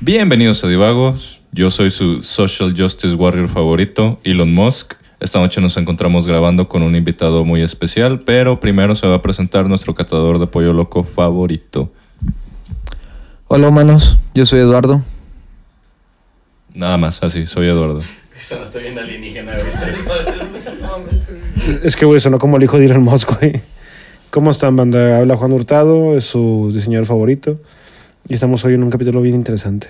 [0.00, 1.40] Bienvenidos a Divagos.
[1.50, 4.94] Yo soy su Social Justice Warrior favorito, Elon Musk.
[5.18, 9.22] Esta noche nos encontramos grabando con un invitado muy especial, pero primero se va a
[9.22, 11.90] presentar nuestro catador de pollo loco favorito.
[13.48, 15.00] Hola humanos, yo soy Eduardo.
[16.74, 18.02] Nada más, así, soy Eduardo.
[18.36, 19.66] Eso no está bien alienígena, güey.
[21.82, 23.62] Es que, güey, sonó como el hijo de Elon Musk, güey.
[24.28, 25.16] ¿Cómo están, banda?
[25.16, 27.58] Habla Juan Hurtado, es su diseñador favorito.
[28.28, 29.88] Y estamos hoy en un capítulo bien interesante.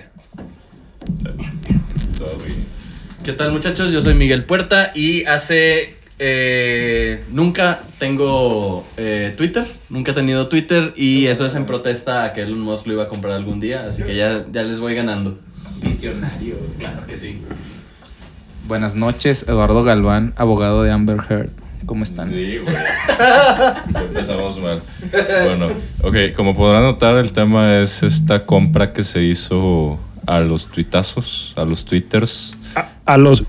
[3.27, 3.91] ¿Qué tal, muchachos?
[3.91, 5.97] Yo soy Miguel Puerta y hace.
[6.17, 12.31] eh, nunca tengo eh, Twitter, nunca he tenido Twitter y eso es en protesta a
[12.31, 14.95] que Elon Musk lo iba a comprar algún día, así que ya, ya les voy
[14.95, 15.37] ganando.
[15.83, 16.55] Visionario.
[16.79, 17.41] Claro que sí.
[18.65, 21.49] Buenas noches, Eduardo Galván, abogado de Amber Heard.
[21.85, 22.31] ¿Cómo están?
[22.31, 22.75] Sí, güey.
[23.93, 24.81] Ya empezamos mal.
[25.43, 25.67] Bueno,
[26.01, 31.53] ok, como podrán notar, el tema es esta compra que se hizo a los tuitazos,
[31.55, 33.43] a los twitters, A, a los.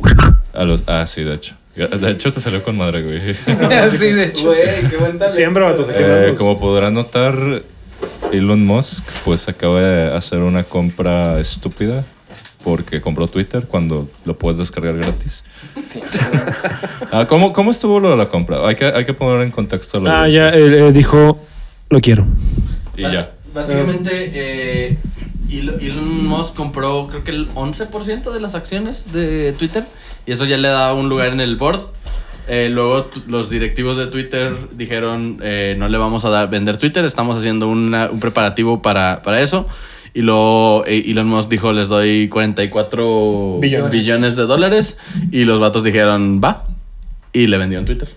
[0.52, 0.84] a los...
[0.86, 1.54] Ah, sí, de hecho.
[1.74, 3.34] De hecho, te salió con madre, güey.
[3.98, 4.46] sí, de hecho.
[4.46, 5.28] Güey, qué buen talento.
[5.30, 7.62] Siempre, aquí Eh, como podrán notar,
[8.32, 12.04] Elon Musk pues acaba de hacer una compra estúpida
[12.64, 15.42] porque compró Twitter cuando lo puedes descargar gratis.
[17.10, 18.66] Ah, ¿cómo, ¿Cómo estuvo lo de la compra?
[18.68, 21.40] Hay que, hay que poner en contexto lo Ah, de ya, él dijo,
[21.88, 22.26] lo quiero.
[22.96, 23.30] Y ya.
[23.54, 24.98] Básicamente, eh,
[25.50, 29.84] Elon Elon Musk compró creo que el 11% de las acciones de Twitter
[30.26, 31.80] y eso ya le da un lugar en el board.
[32.50, 37.04] Eh, luego los directivos de Twitter dijeron eh, no le vamos a dar, vender Twitter,
[37.04, 39.66] estamos haciendo una- un preparativo para, para eso.
[40.14, 43.90] Y luego eh, Elon Musk dijo les doy 44 Billones.
[43.90, 44.96] billones de dólares
[45.30, 46.64] y los vatos dijeron va
[47.32, 48.08] y le vendieron Twitter.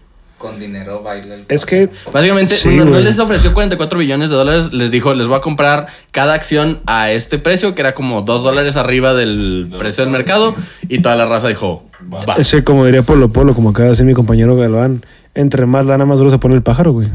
[0.41, 1.45] Con dinero baila el.
[1.49, 1.89] Es que.
[2.11, 3.03] Básicamente, Sí, no, no güey.
[3.03, 7.11] les ofreció 44 billones de dólares, les dijo, les voy a comprar cada acción a
[7.11, 10.55] este precio, que era como 2 dólares arriba del precio del mercado,
[10.89, 12.33] y toda la raza dijo, va.
[12.37, 16.05] Ese, como diría Polo Polo, como acaba de decir mi compañero Galván, entre más lana,
[16.05, 17.07] más duro se pone el pájaro, güey.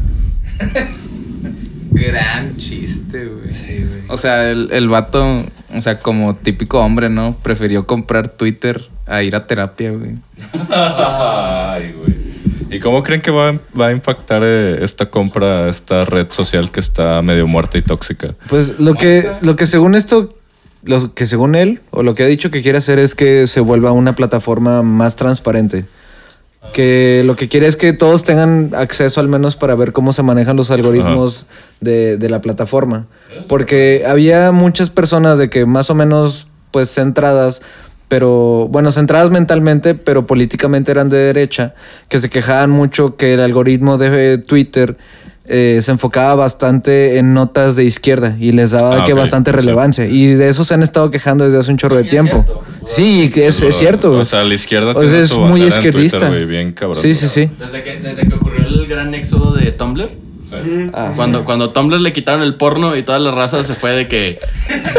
[1.91, 3.47] Gran chiste, güey.
[4.09, 7.35] O sea, el, el vato, o sea, como típico hombre, ¿no?
[7.41, 10.11] Prefirió comprar Twitter a ir a terapia, güey.
[10.69, 12.26] Ay, güey.
[12.69, 16.79] ¿Y cómo creen que va, va a impactar eh, esta compra esta red social que
[16.79, 18.35] está medio muerta y tóxica?
[18.49, 20.35] Pues lo que, lo que según esto,
[20.83, 23.61] lo que según él, o lo que ha dicho que quiere hacer es que se
[23.61, 25.85] vuelva una plataforma más transparente.
[26.73, 30.21] Que lo que quiere es que todos tengan acceso al menos para ver cómo se
[30.21, 31.45] manejan los algoritmos
[31.79, 33.07] de, de la plataforma.
[33.47, 37.61] Porque había muchas personas de que más o menos pues centradas,
[38.07, 41.73] pero bueno, centradas mentalmente, pero políticamente eran de derecha,
[42.09, 44.97] que se quejaban mucho que el algoritmo de Twitter
[45.49, 50.05] eh, se enfocaba bastante en notas de izquierda y les daba Ah, que bastante relevancia.
[50.05, 52.43] Y de eso se han estado quejando desde hace un chorro de tiempo.
[52.45, 52.63] cierto.
[52.87, 54.11] Sí, que es, es cierto.
[54.11, 56.27] O sea, la izquierda O tiene sea, es su muy bandera en Twitter, izquierdista.
[56.29, 57.01] güey, bien cabrón.
[57.01, 57.49] Sí, sí, sí.
[57.57, 60.09] Desde que, desde que ocurrió el gran éxodo de Tumblr,
[60.93, 64.07] Ah, cuando, cuando Tumblr le quitaron el porno y toda la raza se fue de
[64.07, 64.39] que,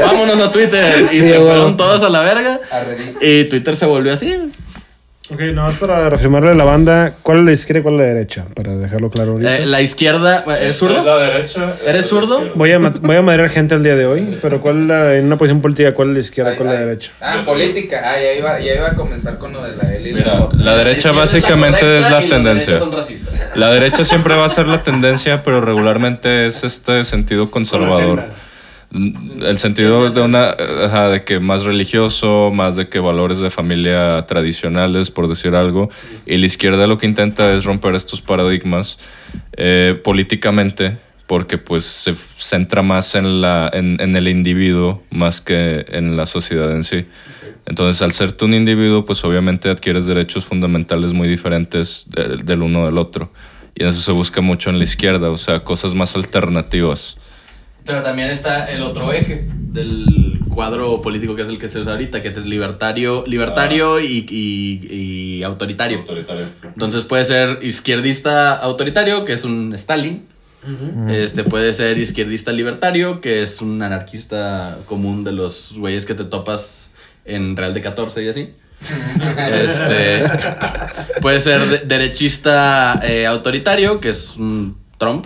[0.03, 3.87] vámonos a Twitter, y Sí, se fueron todos a la verga, A y Twitter se
[3.87, 4.37] volvió así.
[5.31, 8.07] Ok, no, para reafirmarle a la banda, ¿cuál es la izquierda y cuál es la
[8.07, 8.45] derecha?
[8.55, 9.59] Para dejarlo claro ahorita.
[9.59, 11.05] Eh, la izquierda, ¿eres zurdo?
[11.05, 11.75] la derecha.
[11.87, 12.51] ¿Eres zurdo?
[12.55, 15.27] Voy a, voy a madrear gente el día de hoy, pero ¿cuál es la, en
[15.27, 16.87] una posición política, cuál es la izquierda, Ay, cuál es la ay.
[16.87, 17.11] derecha?
[17.21, 18.01] Ah, política.
[18.03, 20.49] Ah, ya iba, ya iba a comenzar con lo de la L y la Mira,
[20.65, 22.79] la derecha básicamente es la y los tendencia.
[22.79, 23.51] son racistas.
[23.55, 28.25] La derecha siempre va a ser la tendencia, pero regularmente es este sentido conservador.
[28.91, 35.11] El sentido de una de que más religioso, más de que valores de familia tradicionales,
[35.11, 35.91] por decir algo.
[36.27, 38.99] Y la izquierda lo que intenta es romper estos paradigmas
[39.59, 40.97] eh, políticamente,
[41.27, 46.25] porque pues se centra más en, la, en, en el individuo más que en la
[46.25, 47.05] sociedad en sí.
[47.67, 52.63] Entonces, al ser tú un individuo, pues obviamente adquieres derechos fundamentales muy diferentes de- del
[52.63, 53.31] uno del otro.
[53.75, 57.19] Y eso se busca mucho en la izquierda, o sea, cosas más alternativas.
[57.89, 61.93] Pero también está el otro eje del cuadro político que es el que se usa
[61.93, 66.05] ahorita, que es libertario, libertario y, y- y autoritario.
[66.65, 70.27] Entonces puede ser izquierdista autoritario, que es un Stalin.
[71.09, 76.25] Este puede ser izquierdista libertario, que es un anarquista común de los güeyes que te
[76.25, 76.91] topas
[77.25, 78.51] en Real de 14 y así.
[79.51, 80.25] Este
[81.23, 85.25] puede ser de- derechista eh, autoritario, que es un Trump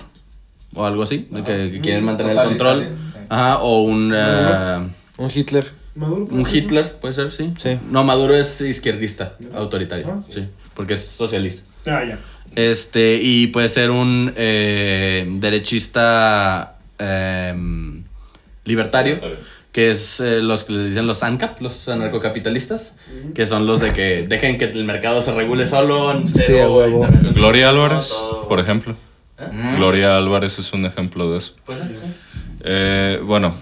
[0.75, 2.89] o algo así, de que, que quieren mantener el control.
[3.29, 4.89] Ajá, o un, eh,
[5.19, 5.71] Un Hitler.
[5.97, 7.53] un Hitler, puede ser, sí.
[7.63, 7.79] Sí.
[7.91, 11.63] No, Maduro es izquierdista, autoritario, sí, porque es socialista.
[11.87, 12.19] Ah, ya.
[12.55, 18.03] Este, y puede ser un eh, derechista em,
[18.65, 19.19] libertario,
[19.73, 22.93] que es eh, los que les dicen los ANCAP, los anarcocapitalistas,
[23.35, 26.77] que son los de que dejen que el mercado se regule solo, Sí, cero a
[26.77, 26.97] huevo.
[27.05, 27.35] intervención.
[27.35, 28.49] Gloria Todo, Álvarez, todo.
[28.49, 28.97] por ejemplo.
[29.51, 29.75] ¿Eh?
[29.77, 31.55] Gloria Álvarez es un ejemplo de eso.
[31.69, 31.75] Sí.
[32.65, 33.55] Eh, bueno,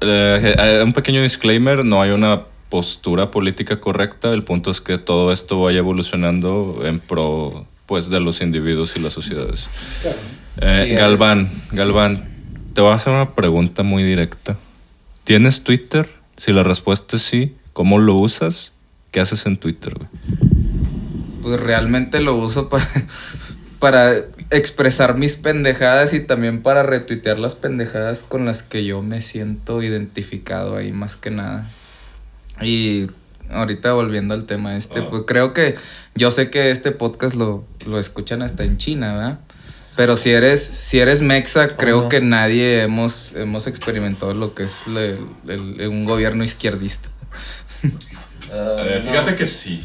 [0.00, 4.98] eh, eh, un pequeño disclaimer, no hay una postura política correcta, el punto es que
[4.98, 9.66] todo esto vaya evolucionando en pro pues de los individuos y las sociedades.
[10.60, 10.94] Eh, Sí.
[10.94, 12.28] Galván, Galván,
[12.74, 14.56] te voy a hacer una pregunta muy directa.
[15.24, 16.08] ¿Tienes Twitter?
[16.36, 18.72] Si la respuesta es sí, ¿cómo lo usas?
[19.10, 20.08] ¿Qué haces en Twitter, güey?
[21.42, 22.88] Pues realmente lo uso para,
[23.82, 24.14] para
[24.50, 29.82] expresar mis pendejadas y también para retuitear las pendejadas con las que yo me siento
[29.82, 31.66] identificado ahí más que nada.
[32.60, 33.08] Y
[33.50, 35.08] ahorita volviendo al tema este, Ah.
[35.10, 35.74] pues creo que
[36.14, 39.38] yo sé que este podcast lo, lo escuchan hasta en China, ¿verdad?
[39.96, 42.08] Pero si eres, si eres mexa, creo no?
[42.08, 45.18] que nadie hemos, hemos experimentado lo que es le-
[45.48, 47.08] el- un gobierno izquierdista.
[48.54, 49.34] Eh, no.
[49.36, 49.82] que sí.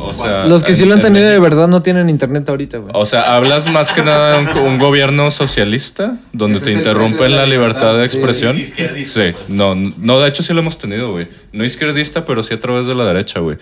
[0.00, 2.78] O sea, Los que sí lo han en tenido de verdad no tienen internet ahorita,
[2.78, 2.92] güey.
[2.94, 7.38] O sea, hablas más que nada de un, un gobierno socialista donde te interrumpen la
[7.38, 8.16] la libertad de sí.
[8.16, 8.58] expresión.
[8.58, 9.48] Izquierdista, Sí, pues.
[9.50, 11.28] no, no, de hecho sí lo hemos tenido, güey.
[11.52, 13.58] No izquierdista, pero sí a través de la derecha, güey.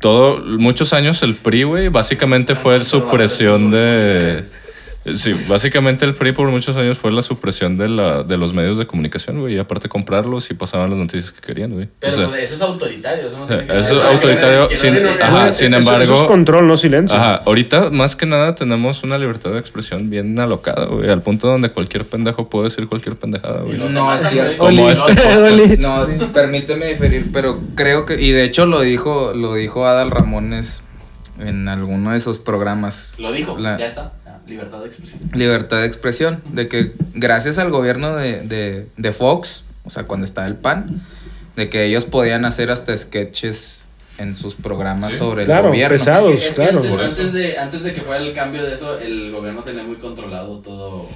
[0.00, 4.44] Todo, muchos años el PRI, güey, básicamente fue la supresión de...
[5.14, 8.78] Sí, básicamente el PRI por muchos años fue la supresión de, la, de los medios
[8.78, 9.56] de comunicación, güey.
[9.56, 11.84] Y aparte comprarlos y pasaban las noticias que querían, güey.
[11.84, 15.58] O Pero sea, pues, eso es autoritario, eso no eso es autoritario, sin- ajá, Eso-
[15.58, 17.16] sin eso embargo- es control, no silencio.
[17.16, 21.48] Ajá, ahorita más que nada tenemos una libertad de expresión bien alocada, güey, al punto
[21.48, 23.76] donde cualquier pendejo puede decir cualquier pendejada, güey.
[23.78, 24.56] No No, es cierto.
[24.56, 24.92] Como Oli.
[24.92, 25.76] este.
[25.82, 30.82] No, permíteme diferir, pero creo que, y de hecho lo dijo, lo dijo Adal Ramones
[31.38, 33.14] en alguno de sus programas.
[33.18, 34.12] Lo dijo, La- ya está.
[34.46, 35.20] Libertad de expresión.
[35.32, 40.24] Libertad de expresión, de que gracias al gobierno de, de, de Fox, o sea, cuando
[40.26, 41.02] estaba el PAN,
[41.56, 43.84] de que ellos podían hacer hasta sketches
[44.18, 45.18] en sus programas Sí.
[45.18, 45.96] sobre Claro, el gobierno.
[45.96, 46.06] Es que
[46.54, 46.76] claro.
[46.78, 47.08] antes, Por eso.
[47.10, 50.58] antes de, antes de que fuera el cambio de eso, el gobierno tenía muy controlado
[50.60, 51.08] todo,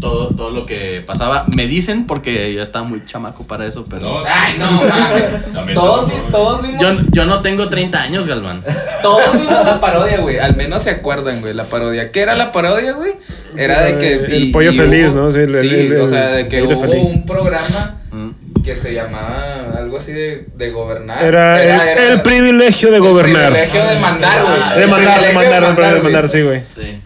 [0.00, 1.46] todo, todo lo que pasaba.
[1.56, 4.22] Me dicen, porque yo estaba muy chamaco para eso, pero...
[4.26, 4.70] Ay, no,
[5.54, 5.74] mames.
[5.74, 8.62] Todos, vi- todos vimos, Yo, yo no tengo 30 años, Galván.
[9.02, 10.38] todos vimos la parodia, güey.
[10.38, 12.10] Al menos se acuerdan, güey, la parodia.
[12.12, 13.12] ¿Qué era la parodia, güey?
[13.56, 14.14] Era de que...
[14.36, 15.32] El pollo feliz, ¿no?
[15.32, 16.98] Sí, Sí, el- el- el- o sea, de que el hubo feliz.
[17.02, 18.62] un programa Mm.
[18.62, 19.44] que se llamaba
[19.76, 21.22] algo así de, de gobernar.
[21.24, 23.52] Era, el, el privilegio de gobernar.
[23.54, 24.78] El privilegio de mandar, güey.
[24.78, 26.62] De El mandar, de mandar, de mandar, sí, güey.
[26.74, 27.00] Sí.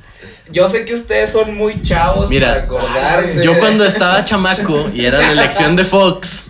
[0.52, 3.42] Yo sé que ustedes son muy chavos Mira, para acordarse.
[3.44, 6.48] Yo cuando estaba chamaco y era la elección de Fox,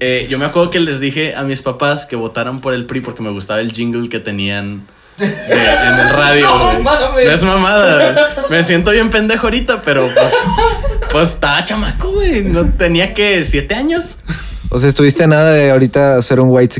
[0.00, 3.00] eh, yo me acuerdo que les dije a mis papás que votaran por el PRI
[3.00, 4.86] porque me gustaba el jingle que tenían
[5.18, 6.46] de- en el radio.
[6.50, 6.82] No güey.
[6.82, 7.24] mames.
[7.26, 8.30] No es mamada.
[8.50, 10.34] Me siento bien pendejo ahorita, pero pues,
[11.10, 12.42] pues estaba chamaco, güey.
[12.44, 14.16] No tenía que siete años.
[14.70, 16.74] O sea, estuviste a nada de ahorita ser un white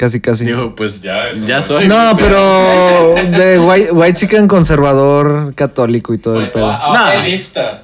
[0.00, 0.46] Casi, casi.
[0.46, 1.80] Digo, pues Ya, ya, eso no.
[1.80, 1.88] soy.
[1.88, 6.72] no, pero de white, white conservador, católico y todo el pedo.
[6.72, 7.04] No.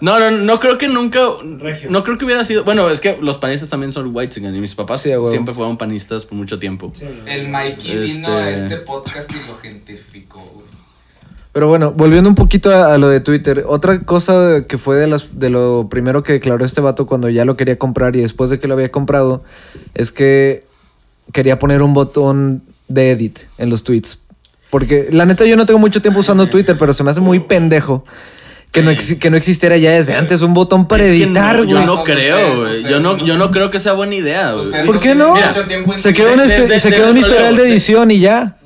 [0.00, 1.21] No, no, no creo que nunca.
[1.59, 1.91] Regio.
[1.91, 2.64] No creo que hubiera sido.
[2.64, 6.25] Bueno, es que los panistas también son white y mis papás Sí, siempre fueron panistas
[6.25, 6.91] por mucho tiempo.
[7.26, 10.64] El Mikey vino a Este- este podcast y lo gentificó, güey.
[11.52, 15.07] Pero bueno, volviendo un poquito a, a lo de Twitter, otra cosa que fue de,
[15.07, 18.49] las, de lo primero que declaró este vato cuando ya lo quería comprar y después
[18.49, 19.43] de que lo había comprado,
[19.95, 20.64] es que
[21.33, 24.18] quería poner un botón de edit en los tweets.
[24.71, 27.40] Porque la neta yo no tengo mucho tiempo usando Twitter, pero se me hace muy
[27.40, 28.04] pendejo
[28.73, 28.90] que no,
[29.21, 31.71] que no existiera ya desde antes un botón para Es editar, no, güey.
[31.76, 32.83] yo no creo, güey.
[32.83, 34.85] Yo no, yo no creo que sea buena idea, güey.
[34.85, 35.35] ¿Por qué no?
[35.97, 38.59] Se quedó, un, se de- quedó un de- historial de de- edición y ya.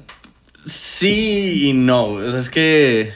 [0.66, 2.04] Sí y no.
[2.04, 3.12] O sea, es que.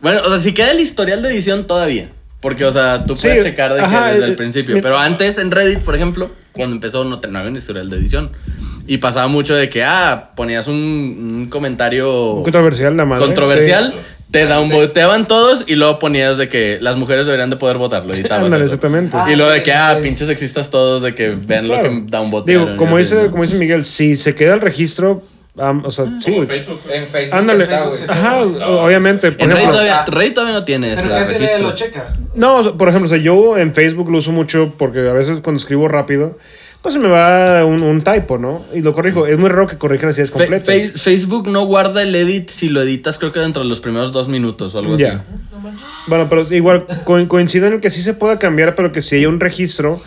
[0.00, 2.10] Bueno, o sea, si queda el historial de edición todavía.
[2.40, 4.74] Porque, o sea, tú Sí, puedes checar de que desde eh, el principio.
[4.76, 7.96] mira- Pero antes en Reddit, por ejemplo, cuando empezó no, no había un historial de
[7.96, 8.30] edición.
[8.86, 13.24] Y pasaba mucho de que, ah, ponías un, un comentario Controversial la madre.
[13.24, 14.00] controversial, Sí.
[14.30, 18.04] te downvoteaban todos y luego ponías de que las mujeres deberían de poder votar.
[18.06, 18.44] Lo editabas.
[18.44, 18.74] Ándale, eso.
[18.74, 19.16] exactamente.
[19.32, 22.64] Y luego de que, ah, pinches sexistas todos, de que vean lo que downvotearon.
[22.66, 23.30] Digo, como así, dice, ¿no?
[23.30, 25.22] como dice Miguel, si se queda el registro,
[25.60, 26.48] am- o sea, sí, güey.
[26.90, 27.64] En Facebook Ándale.
[27.64, 28.00] está, güey.
[28.08, 29.32] Ajá, obviamente.
[29.32, 31.74] Por En Reddit ejemplo, todavía, Reddit todavía no tiene ese registro.
[31.74, 32.14] checa?
[32.34, 35.12] No, o sea, por ejemplo, o sea, yo en Facebook lo uso mucho porque a
[35.12, 36.38] veces cuando escribo rápido,
[36.82, 38.64] pues se me va un, un typo, ¿no?
[38.72, 39.26] Y lo corrijo.
[39.26, 40.66] Es muy raro que corrijan así es Fe- completo.
[40.66, 44.12] Face- Facebook no guarda el edit si lo editas, creo que dentro de los primeros
[44.12, 45.08] dos minutos o algo Ya.
[45.08, 45.18] así.
[46.06, 49.16] Bueno, pero igual co- coincido en el que sí se pueda cambiar, pero que si
[49.16, 50.00] hay un registro,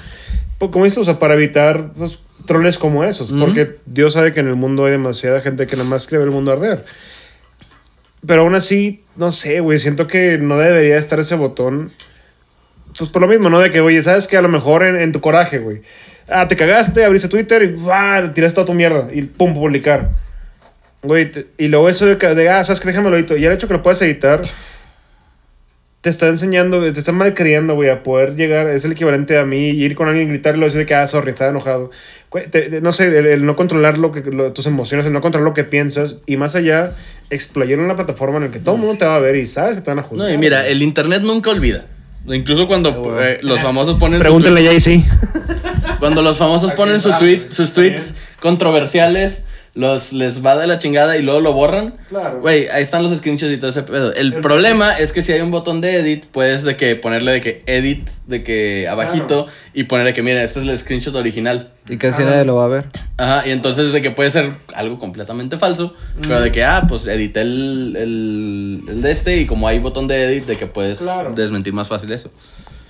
[0.58, 4.39] pues, como dices, o sea, para evitar pues, troles como esos, porque Dios sabe que
[4.39, 6.86] en el mundo hay demasiada gente que nada más quiere ver el mundo arder.
[8.25, 11.91] Pero aún así, no sé, güey, siento que no debería estar ese botón.
[12.98, 13.60] Pues por lo mismo, ¿no?
[13.60, 15.81] De que, oye, sabes que a lo mejor en, en tu coraje, güey.
[16.27, 18.31] Ah, te cagaste, abriste Twitter y ¡buah!
[18.33, 20.12] tiraste toda tu mierda y pum, publicar.
[21.03, 23.36] Güey, te- y luego eso de, que, de, ah, sabes que déjame lo edito.
[23.38, 24.43] Y el hecho que lo puedas editar,
[26.01, 28.67] te está enseñando, te está malcriando, güey, a poder llegar.
[28.70, 31.29] Es el equivalente a mí ir con alguien y gritarle y decir que, ah, sorry,
[31.31, 31.91] estaba enojado.
[32.31, 35.13] Güey, te- te- no sé, el, el no controlar lo que, lo- tus emociones, el
[35.13, 36.96] no controlar lo que piensas y más allá,
[37.29, 39.46] explayar en una plataforma en la que todo el mundo te va a ver y
[39.46, 40.27] sabes que te van a juzgar.
[40.27, 41.86] No, y mira, el internet nunca olvida.
[42.27, 44.20] Incluso cuando eh, los famosos ponen.
[44.20, 45.03] su Pregúntale a Jay-Z.
[46.00, 49.41] Cuando los famosos ponen su tweet, sus tweets controversiales,
[49.73, 51.93] los les va de la chingada y luego lo borran.
[52.09, 52.41] Claro.
[52.41, 54.13] Güey, ahí están los screenshots y todo ese pedo.
[54.13, 57.41] El problema es que si hay un botón de edit, puedes de que ponerle de
[57.41, 61.71] que edit, de que abajito, y ponerle que, miren, este es el screenshot original.
[61.87, 62.85] Y casi nadie lo va a ver.
[63.17, 67.07] Ajá, y entonces de que puede ser algo completamente falso, pero de que, ah, pues
[67.07, 70.99] edité el, el, el de este y como hay botón de edit, de que puedes
[70.99, 71.33] Claro.
[71.33, 72.29] desmentir más fácil eso.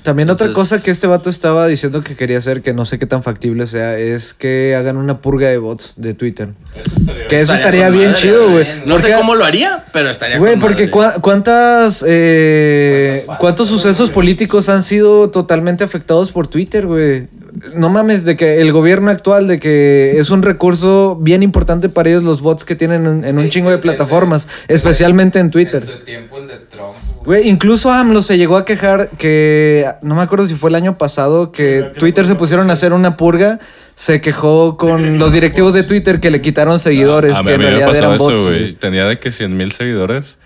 [0.03, 3.05] También otra cosa que este vato estaba diciendo que quería hacer, que no sé qué
[3.05, 6.49] tan factible sea, es que hagan una purga de bots de Twitter.
[6.75, 8.65] Eso estaría Que eso estaría bien madre, chido, güey.
[8.85, 14.09] No sé cómo lo haría, pero estaría Güey, porque cua- cuántas eh, ¿Cuántas cuántos sucesos
[14.09, 17.27] políticos han sido totalmente afectados por Twitter, güey.
[17.75, 22.09] No mames, de que el gobierno actual, de que es un recurso bien importante para
[22.09, 25.81] ellos los bots que tienen en, en un chingo de plataformas, especialmente en Twitter.
[25.83, 26.95] En su tiempo el de Trump.
[27.23, 30.97] Güey, incluso AMLO se llegó a quejar que, no me acuerdo si fue el año
[30.97, 33.59] pasado, que Twitter se pusieron a hacer una purga,
[33.95, 37.57] se quejó con los directivos de Twitter que le quitaron seguidores, a mí, que a
[37.57, 38.79] mí me realidad eran eso, bots.
[38.79, 40.37] Tenía de que 100 mil seguidores.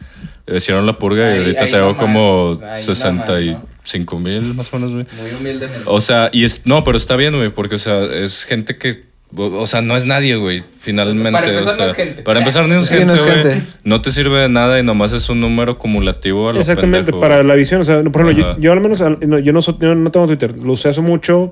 [0.48, 4.94] Hicieron la purga y ahorita tengo nomás, como ahí nomás, 65 mil más o menos,
[4.94, 5.08] güey.
[5.20, 5.84] Muy humildemente.
[5.86, 6.67] O sea, y es.
[6.67, 9.05] No, pero está bien, güey, porque, o sea, es gente que.
[9.38, 11.32] O sea, no es nadie, güey, finalmente.
[11.34, 12.22] Para empezar, o sea, no es gente.
[12.22, 13.34] Para empezar, no es Sí, gente, no es güey.
[13.44, 13.62] gente.
[13.84, 17.20] No te sirve de nada y nomás es un número cumulativo a lo Exactamente, pendejo,
[17.20, 17.48] para güey.
[17.48, 17.82] la visión.
[17.82, 19.51] O sea, por ejemplo, yo, al menos, yo no, yo
[19.96, 21.51] no tengo Twitter, lo usé hace mucho,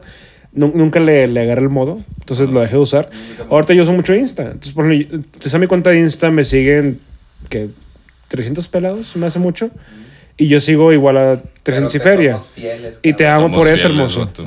[0.53, 3.09] nu- nunca le, le agarré el modo, entonces lo dejé de usar.
[3.49, 5.19] Ahorita yo uso mucho Insta, entonces por ejemplo,
[5.53, 6.99] a mi cuenta de Insta me siguen,
[7.49, 7.67] que
[8.29, 9.71] 300 pelados, me hace mucho,
[10.37, 12.37] y yo sigo igual a 300 y feria.
[13.01, 14.19] Y te amo Somos por eso, fieles, hermoso.
[14.21, 14.45] vato.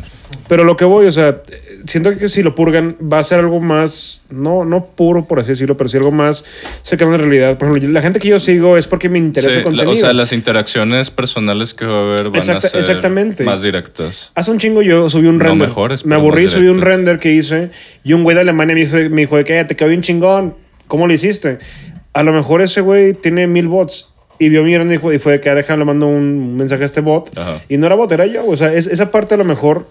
[0.49, 1.43] Pero lo que voy, o sea,
[1.87, 5.51] siento que si lo purgan va a ser algo más, no, no puro por así
[5.51, 6.45] decirlo, pero sí algo más
[6.83, 7.59] cercano a la realidad.
[7.59, 9.93] Por ejemplo, la gente que yo sigo es porque me interesa Sí, el contenido.
[9.93, 13.45] o sea, las interacciones personales que va a haber van Exacta- a ser exactamente.
[13.45, 14.31] más directas.
[14.35, 15.69] Hace un chingo yo subí un No render.
[15.69, 17.71] mejores, me aburrí, subí un render que hice
[18.05, 20.55] y un güey de Alemania me dijo, me dijo que "Eh, te quedó bien chingón.
[20.89, 21.59] ¿Cómo lo hiciste?
[22.13, 24.09] A lo mejor ese güey tiene mil bots.
[24.39, 26.83] Y vio mi y fue- y fue de que "Ah, déjame le mando un mensaje
[26.83, 27.31] a este bot.
[27.39, 27.63] Ajá.
[27.71, 28.45] Y no era bot, era yo.
[28.47, 29.89] O sea, es- esa parte a lo mejor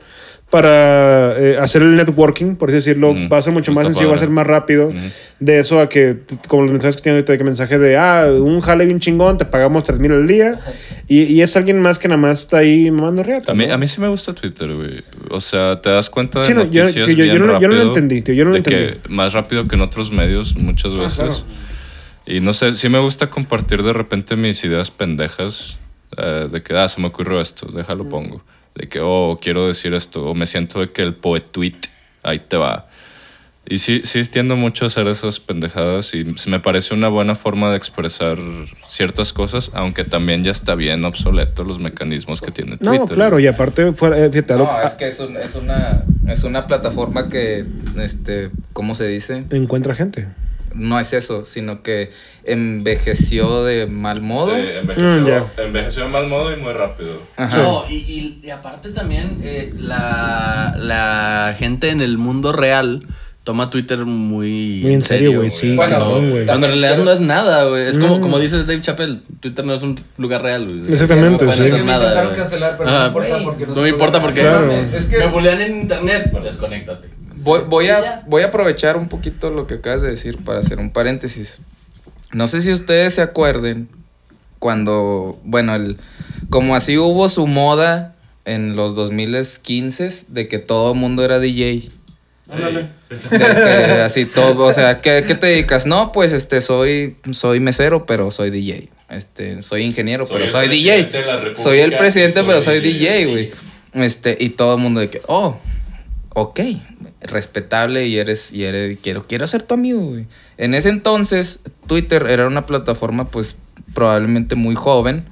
[0.55, 4.15] para eh, hacer el networking, por así decirlo, va a ser mucho más sencillo, va
[4.15, 4.93] a ser más rápido.
[5.41, 8.27] De eso a que, como los mensajes que tiene ahorita, de que mensaje de, ah,
[8.31, 10.59] un jale bien chingón, te pagamos 3 mil al día.
[11.09, 13.51] Y, y es alguien más que nada más está ahí mamando reata.
[13.51, 15.03] A mí, a mí sí me gusta Twitter, güey.
[15.29, 17.75] O sea, te das cuenta de Sí, no, noticias yo- bien no lo- yo no
[17.75, 18.99] lo entendí, tío, yo no lo de que entendí.
[19.09, 21.15] más rápido que en otros medios muchas Ah, veces.
[21.17, 21.35] claro.
[22.25, 25.77] Y no sé, sí me gusta compartir de repente mis ideas pendejas.
[26.17, 28.41] eh, de que, ah, se me ocurrió esto, déjalo pongo.
[28.75, 30.25] De que, oh, quiero decir esto.
[30.25, 31.75] O me siento de que el poet tweet,
[32.23, 32.87] ahí te va.
[33.67, 37.71] Y sí, sí tiendo mucho a hacer esas pendejadas y me parece una buena forma
[37.71, 38.37] de expresar
[38.87, 42.99] ciertas cosas, aunque también ya está bien obsoleto los mecanismos que tiene Twitter.
[42.99, 46.03] No, claro, y aparte, fuera, eh, fíjate, algo- No, es que es, un- es una,
[46.27, 47.65] es una plataforma que,
[47.99, 49.45] este, ¿cómo se dice?
[49.49, 50.27] encuentra gente.
[50.75, 52.11] No es eso, sino que
[52.43, 54.55] envejeció de mal modo.
[54.55, 57.21] Sí, envejeció, Mm, envejeció de mal modo y muy rápido.
[57.37, 57.57] Ajá.
[57.57, 63.03] No, y, y- y aparte también eh, la, la gente en el mundo real
[63.43, 66.45] toma Twitter muy, Muy en serio, güey, sí, Bueno, cabrón, güey.
[66.47, 67.87] Cuando en realidad no es nada, güey.
[67.87, 68.21] Es como, Mm.
[68.21, 70.79] como dice Dave Chappelle, Twitter no es un lugar real, güey.
[70.79, 71.61] Exactamente, No pueden sí.
[71.69, 72.03] hacer Me nada.
[72.05, 72.41] intentaron güey.
[72.41, 72.99] cancelar, pero Ajá.
[72.99, 74.71] no importa porque No me importa porque Claro.
[74.71, 76.31] Es que me bulean en internet.
[76.43, 77.07] Desconéctate.
[77.37, 80.79] Voy, voy, a, voy a aprovechar un poquito lo que acabas de decir para hacer
[80.79, 81.59] un paréntesis.
[82.31, 83.89] No sé si ustedes se acuerden
[84.59, 85.97] cuando, bueno, el,
[86.49, 88.15] como así hubo su moda
[88.45, 91.89] en los 2015 de que todo el mundo era DJ.
[92.47, 92.89] De
[93.29, 95.87] que así todo, o sea, ¿qué, qué te dedicas?
[95.87, 98.89] No, pues este soy soy mesero, pero soy DJ.
[99.09, 101.09] Este, soy ingeniero, pero el soy DJ.
[101.55, 103.51] soy el presidente, y pero soy soy DJ, güey.
[103.93, 105.57] Este, y todo el mundo de que, oh,
[106.35, 106.59] ok,
[107.21, 110.27] respetable y eres, y eres, quiero, quiero ser tu amigo, güey.
[110.57, 113.55] En ese entonces, Twitter era una plataforma, pues,
[113.93, 115.25] probablemente muy joven.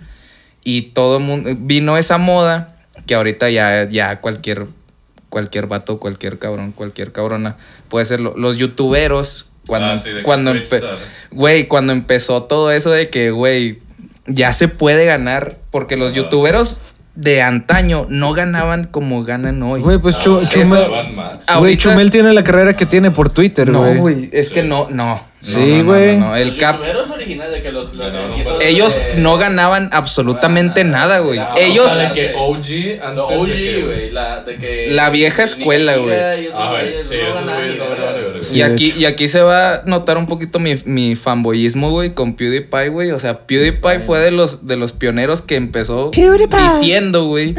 [0.63, 4.67] Y todo el mundo, vino esa moda que ahorita ya, ya cualquier,
[5.29, 7.57] cualquier vato, cualquier cabrón, cualquier cabrona,
[7.89, 9.45] puede ser lo- los youtuberos.
[9.67, 10.53] Cuando, Ah, sí, cuando,
[11.31, 13.79] güey, cuando empezó todo eso de que, güey,
[14.25, 16.15] ya se puede ganar, porque los Ajá.
[16.17, 16.79] youtuberos
[17.15, 19.81] de antaño no ganaban como ganan hoy.
[19.81, 20.87] Güey, pues Chu- Chumel.
[20.87, 23.97] Güey, ahorita- Chumel tiene la carrera que tiene por Twitter, no, güey.
[23.97, 25.21] güey, es que no, no.
[25.43, 26.17] Sí, no, no, no, güey.
[26.17, 28.11] no, El los cap, youtuberos originales de que los, los
[28.61, 31.37] ellos de- no ganaban absolutamente No, nada, güey.
[31.57, 34.11] Ellos, O sea, de que OG antes OG, güey.
[34.11, 34.87] La, de que.
[34.91, 36.15] La vieja escuela, güey.
[36.53, 37.15] Ah, sí.
[38.41, 42.13] Sí, y aquí, y aquí se va a notar un poquito mi, mi fanboyismo, güey,
[42.13, 43.11] con PewDiePie, güey.
[43.11, 47.53] O sea, PewDiePie fue de los, de los pioneros que empezó diciendo, güey.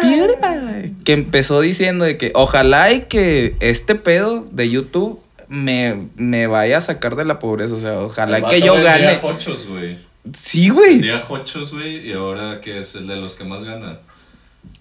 [0.00, 0.94] PewDiePie.
[1.04, 6.78] Que empezó diciendo de que ojalá y que este pedo de YouTube me, me vaya
[6.78, 7.74] a sacar de la pobreza.
[7.74, 9.18] O sea, ojalá El que yo gane.
[9.22, 9.98] hochos, güey.
[10.34, 10.94] Sí, güey.
[10.94, 13.98] Vendía hochos, güey, y ahora que es el de los que más gana.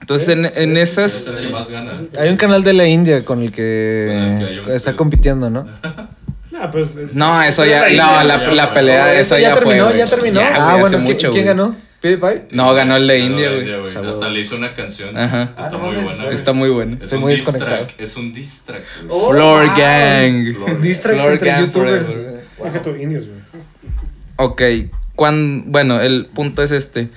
[0.01, 1.27] Entonces, en, en Es esas.
[1.27, 1.93] el que más gana.
[2.19, 4.95] Hay un canal de la India con el que, Con el que hay un- está
[4.95, 5.67] compitiendo, ¿no?
[6.59, 7.87] Ah, pues, No, eso ya.
[7.91, 8.73] No, la, la fue.
[8.73, 9.65] pelea, eso ya ya, fue.
[9.65, 9.97] terminó, güey.
[9.99, 10.39] ya terminó.
[10.39, 11.75] Ya, ah, güey, hace bueno, ¿qui- mucho, ¿quién ganó?
[12.01, 12.43] ¿PewDiePie?
[12.51, 14.07] No, ganó el de Ganó India, güey.
[14.09, 15.17] Hasta le hizo una canción.
[15.17, 15.43] Ajá.
[15.57, 16.23] Está Ah, no muy mames, buena.
[16.23, 16.35] güey.
[16.35, 16.95] Está muy bueno.
[16.97, 17.87] Es Estoy un muy diss track, desconectado.
[18.03, 19.07] Es un diss track, güey.
[19.21, 19.75] Oh, Floor wow.
[19.77, 20.81] Gang.
[20.81, 22.07] Distracts Floor entre Gang youtubers.
[22.83, 23.37] tu indios, güey.
[24.37, 24.61] Ok,
[25.15, 27.09] cuando, bueno, el punto es este.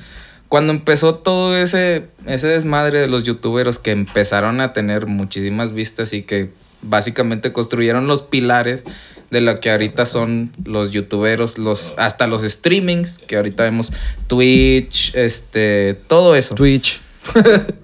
[0.49, 6.12] Cuando empezó todo ese, ese desmadre de los youtuberos que empezaron a tener muchísimas vistas
[6.12, 6.50] y que
[6.82, 8.84] básicamente construyeron los pilares
[9.30, 13.92] de lo que ahorita son los youtuberos, los, hasta los streamings, que ahorita vemos
[14.26, 16.54] Twitch, este, todo eso.
[16.54, 17.00] Twitch.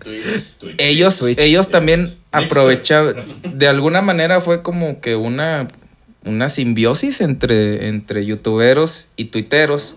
[0.03, 0.25] Twitch.
[0.59, 0.75] Twitch.
[0.79, 1.39] ellos, Twitch.
[1.39, 5.69] ellos también aprovechaban, de alguna manera fue como que una,
[6.25, 9.97] una simbiosis entre, entre youtuberos y tuiteros,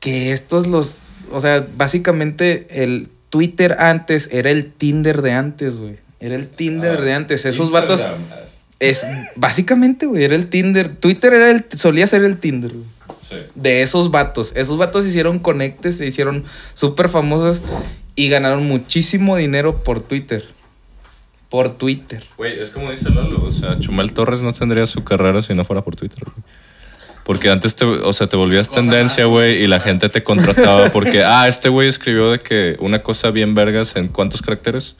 [0.00, 0.98] que estos los,
[1.30, 6.03] o sea, básicamente el Twitter antes era el Tinder de antes, güey.
[6.20, 7.44] Era el Tinder Ah, de antes.
[7.44, 7.88] Esos Instagram.
[7.88, 8.06] vatos
[8.80, 10.96] es básicamente, güey, era el Tinder.
[10.96, 12.84] Twitter era el solía ser el Tinder, güey
[13.20, 13.36] Sí.
[13.54, 14.52] de esos vatos.
[14.54, 17.62] Esos vatos hicieron conectes, se hicieron súper famosos
[18.16, 20.44] y ganaron muchísimo dinero por Twitter.
[21.48, 22.22] Por Twitter.
[22.36, 25.64] Güey, es como dice Lalo, o sea, Chumel Torres no tendría su carrera si no
[25.64, 26.44] fuera por Twitter, güey.
[27.24, 30.90] Porque antes te, o sea, te volvías Cosa tendencia, güey, y la gente te contrataba
[30.90, 34.96] porque, ah, este güey escribió de que una cosa bien vergas en cuántos caracteres.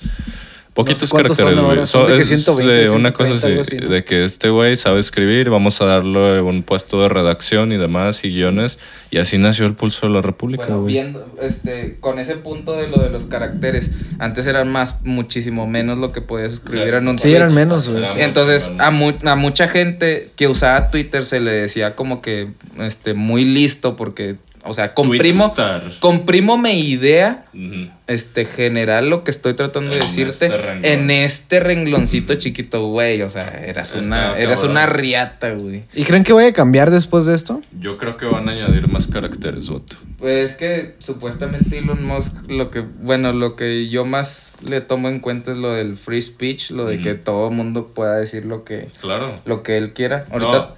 [0.74, 1.86] Poquitos cuántos caracteres, son güey.
[1.86, 3.88] So- son de que es 120, de una 130, cosa así, algo así, ¿no?
[3.88, 8.24] de que este güey sabe escribir, vamos a darle un puesto de redacción y demás
[8.24, 8.78] y guiones.
[9.12, 12.88] Y así nació el pulso de la República, Bueno, viendo, este, con ese punto de
[12.88, 16.94] lo de los caracteres, antes eran más, muchísimo menos lo que podías escribir Sí.
[16.96, 17.36] en un Sí, tweet.
[17.36, 18.02] eran menos, güey.
[18.18, 22.48] Entonces, a, mu- a mucha gente que usaba Twitter se le decía como que
[22.80, 25.54] este, muy listo porque, o sea, comprimo,
[26.00, 27.44] comprimo mi idea
[28.06, 33.22] este, general lo que estoy tratando de En decirte este en este rengloncito chiquito, güey.
[33.22, 34.70] O sea, eras una, eras cabrón.
[34.72, 35.84] una riata, güey.
[35.94, 37.60] ¿Y creen que vaya a cambiar después de esto?
[37.78, 39.96] Yo creo que van a añadir más caracteres, voto.
[40.18, 45.08] Pues es que supuestamente Elon Musk, lo que, bueno, lo que yo más le tomo
[45.08, 48.64] en cuenta es lo del free speech, lo de que todo mundo pueda decir lo
[48.64, 49.40] que, Claro.
[49.44, 50.26] lo que él quiera.
[50.30, 50.68] Ahorita, No,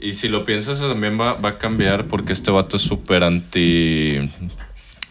[0.00, 4.30] y si lo piensas, también va, va a cambiar porque este vato es súper anti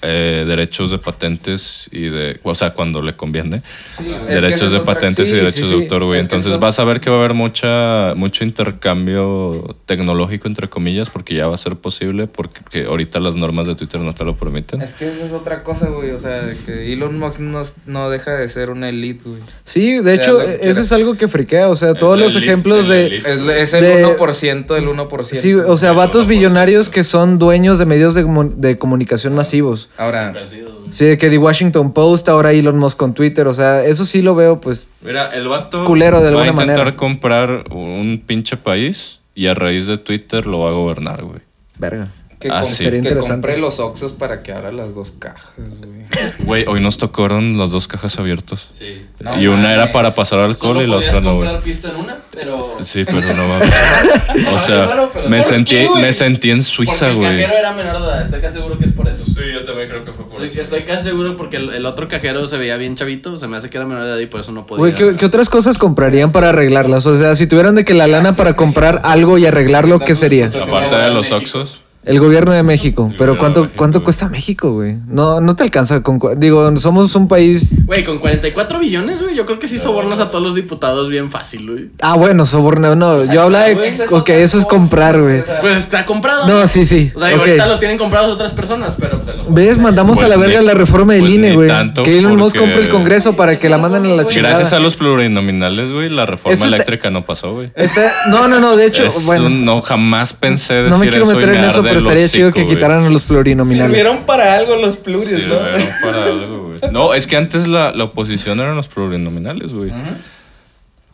[0.04, 2.40] eh, derechos de patentes y de.
[2.44, 3.62] O sea, cuando le conviene.
[3.98, 6.20] Sí, es que derechos de patentes sí, y derechos sí, de autor, güey.
[6.20, 11.10] Entonces eso- vas a ver que va a haber mucha, mucho intercambio tecnológico, entre comillas,
[11.10, 14.24] porque ya va a ser posible, porque que ahorita las normas de Twitter no te
[14.24, 14.82] lo permiten.
[14.82, 16.12] Es que esa es otra cosa, güey.
[16.12, 19.42] O sea, que Elon Musk no, no deja de ser una elite, güey.
[19.66, 20.82] Sí, de Sea hecho, eso quiera.
[20.82, 21.70] es algo que friquea.
[21.70, 23.18] O sea, Es todos los elite, ejemplos de.
[23.18, 25.24] Es, es el De- 1% del 1%.
[25.42, 26.28] Sí, o sea, vatos 1%.
[26.30, 29.87] billonarios que son dueños de medios de, de comunicación masivos.
[29.98, 30.46] Ahora, güey.
[30.92, 33.48] Sí, de que The Washington Post, ahora Elon Musk con Twitter.
[33.48, 34.88] O sea, eso sí lo veo, pues.
[35.02, 36.98] Mira, el vato Culero de va a alguna intentar manera.
[36.98, 41.40] comprar un pinche país y a raíz de Twitter lo va a gobernar, güey.
[41.80, 42.10] Verga.
[42.40, 42.84] que, Ah, sí.
[42.88, 43.32] Que interesante.
[43.32, 46.06] compre los Oxos para que abra las dos cajas, güey.
[46.40, 48.68] Güey, hoy nos tocaron las dos cajas abiertas.
[48.72, 49.06] Sí.
[49.20, 49.94] No y una era mames.
[49.94, 51.48] para pasar alcohol Solo y la otra no, güey.
[51.48, 52.78] comprar pista en una, pero...
[52.82, 53.60] Sí, pero no va.
[54.54, 54.88] O sea,
[55.28, 56.02] me ¿por sentí, qué, güey?
[56.04, 57.42] me sentí en Suiza, Porque el güey.
[57.42, 59.24] cajero era menor de edad, estoy casi seguro que es por eso.
[59.60, 62.48] Yo también creo que fue por Estoy, estoy casi seguro porque el, el otro cajero
[62.48, 64.52] se veía bien chavito, se me hace que era menor de edad y por eso
[64.52, 64.80] no podía.
[64.80, 67.06] Güey, ¿qué, qué otras cosas comprarían para arreglarlas?
[67.06, 70.48] O sea, si tuvieran de que la lana para comprar algo y arreglarlo, ¿qué sería?
[70.48, 71.82] Aparte de los Oxos.
[72.08, 73.12] El gobierno de México.
[73.18, 74.06] Pero ¿cuánto, México, cuánto güey.
[74.06, 74.96] cuesta México, güey?
[75.08, 76.20] No, no te alcanza con...
[76.38, 77.70] Digo, somos un país...
[77.86, 81.30] Güey, con 44 billones, güey, yo creo que sí sobornas a todos los diputados bien
[81.32, 81.90] fácil, güey.
[82.02, 82.96] Ah, bueno, soborno.
[82.96, 83.76] No, yo hablaba de...
[83.76, 83.88] güey.
[83.90, 85.44] Esa es Ok, eso es comprar, güey.
[85.62, 86.48] Pues está comprado.
[86.48, 87.12] No, sí, sí.
[87.16, 87.40] O sea, ok.
[87.42, 89.78] ahorita los tienen comprados otras personas, pero pues, los- ¿Ves?
[89.78, 91.68] Mandamos a Pues la verga ni- la reforma del pues INE, güey.
[91.68, 94.50] tanto, Que Elon Musk compre el Congreso para que la manden a la chingada.
[94.56, 97.72] Gracias a los plurinominales, güey, la reforma está- eléctrica no pasó, güey.
[97.76, 99.48] Está- No, no, no, de hecho, Es bueno...
[99.48, 102.28] un- no, jamás pensé decir No me quiero eso meter en eso, arde pero estaría
[102.30, 103.86] chido que quitaran a los plurinominales.
[103.96, 105.56] Sirvieron para algo los pluris, Sí, ¿no?
[105.60, 106.92] sirvieron para algo, güey.
[106.92, 109.92] No, es que antes la, la oposición eran los plurinominales, güey.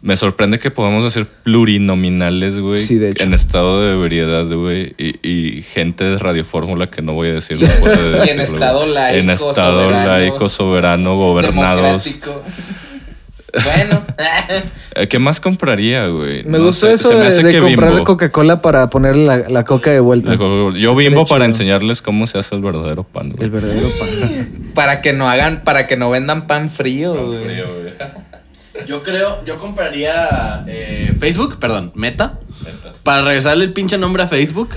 [0.01, 2.77] Me sorprende que podamos decir plurinominales, güey.
[2.77, 3.23] Sí, de hecho.
[3.23, 4.93] En estado de ebriedad, güey.
[4.97, 7.61] Y, y gente de Radio Fórmula que no voy a decir.
[7.61, 12.03] no puede Y en decirlo, estado laico, En estado soberano, laico, soberano, gobernados.
[12.03, 12.43] Democrático.
[13.63, 14.03] Bueno.
[14.95, 16.43] Eh, ¿Qué más compraría, güey?
[16.43, 19.25] Me No gustó sé, eso se me de, hace de que comprar Coca-Cola para ponerle
[19.25, 20.35] la, la coca de vuelta.
[20.35, 21.53] Yo Estaría bimbo para chido.
[21.53, 23.43] enseñarles cómo se hace el verdadero pan, güey.
[23.45, 24.69] El verdadero pan.
[24.75, 27.43] para que no hagan, para que no vendan pan frío, Pan güey.
[27.43, 28.87] frío, güey.
[28.87, 32.39] Yo creo, yo compraría eh, Facebook, perdón, Meta.
[33.03, 34.69] Para regresarle el pinche nombre a Facebook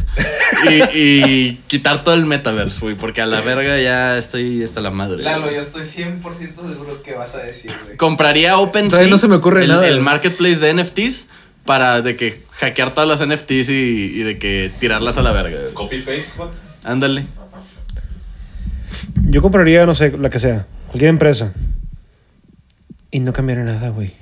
[0.68, 4.90] y, y quitar todo el metaverse, güey, porque a la verga ya estoy hasta la
[4.90, 5.22] madre.
[5.22, 6.22] Lalo, yo estoy 100%
[6.68, 7.96] seguro que vas a decir, güey.
[7.96, 10.04] Compraría OpenSea, no se me ocurre el, nada, el güey.
[10.04, 11.28] marketplace de NFTs,
[11.64, 15.58] para de que hackear todas las NFTs y, y de que tirarlas a la verga.
[15.74, 16.48] Copy paste, güey.
[16.84, 17.24] Ándale.
[19.22, 21.52] Yo compraría, no sé, la que sea, cualquier empresa.
[23.10, 24.14] Y no cambiaría nada, güey.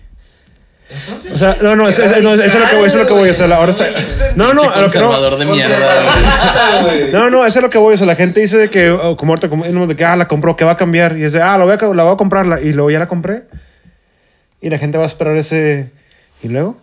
[1.34, 3.06] O sea, no, no, eso, eso- no, eso es lo que voy, eso es lo
[3.06, 3.28] que voy.
[3.30, 3.86] O sea, la- ahora está-
[4.36, 5.36] No, no, a lo que no.
[5.36, 5.76] de mierda.
[7.12, 7.94] No, no, eso es lo que voy.
[7.94, 10.28] O sea, la gente dice de que, oh, como ahorita, como, de que, ah, la
[10.28, 11.16] compró, que va a cambiar.
[11.16, 12.60] Y es de, ah, la voy a, la voy a comprarla.
[12.60, 13.44] Y luego ya la compré.
[14.60, 15.90] Y la gente va a esperar ese.
[16.42, 16.76] ¿Y luego?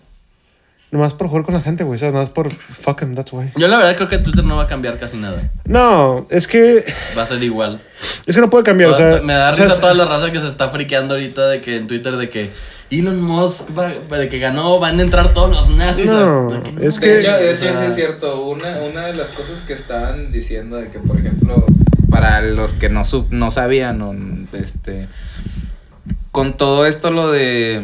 [0.92, 1.96] Nomás por jugar con la gente, güey.
[1.96, 3.46] O sea, nomás por fuck 'em, that's why.
[3.56, 5.50] Yo la verdad creo que Twitter no va a cambiar casi nada.
[5.64, 6.84] No, es que.
[7.18, 7.82] Va a ser igual.
[8.26, 8.90] Es que no puede cambiar.
[8.90, 11.48] O sea, me da o sea, risa toda la raza que se está friqueando ahorita
[11.48, 12.50] de que en Twitter de que
[12.92, 16.08] Elon Musk va- de que ganó, van a entrar todos los nazis.
[16.08, 18.44] No, a- de que es De que- hecho, de hecho, o sea, sí es cierto.
[18.46, 21.66] Una, una de las cosas que estaban diciendo de que, por ejemplo,
[22.10, 24.14] para los que no, sub- no sabían, o,
[24.58, 25.08] este,
[26.32, 27.82] con todo esto lo de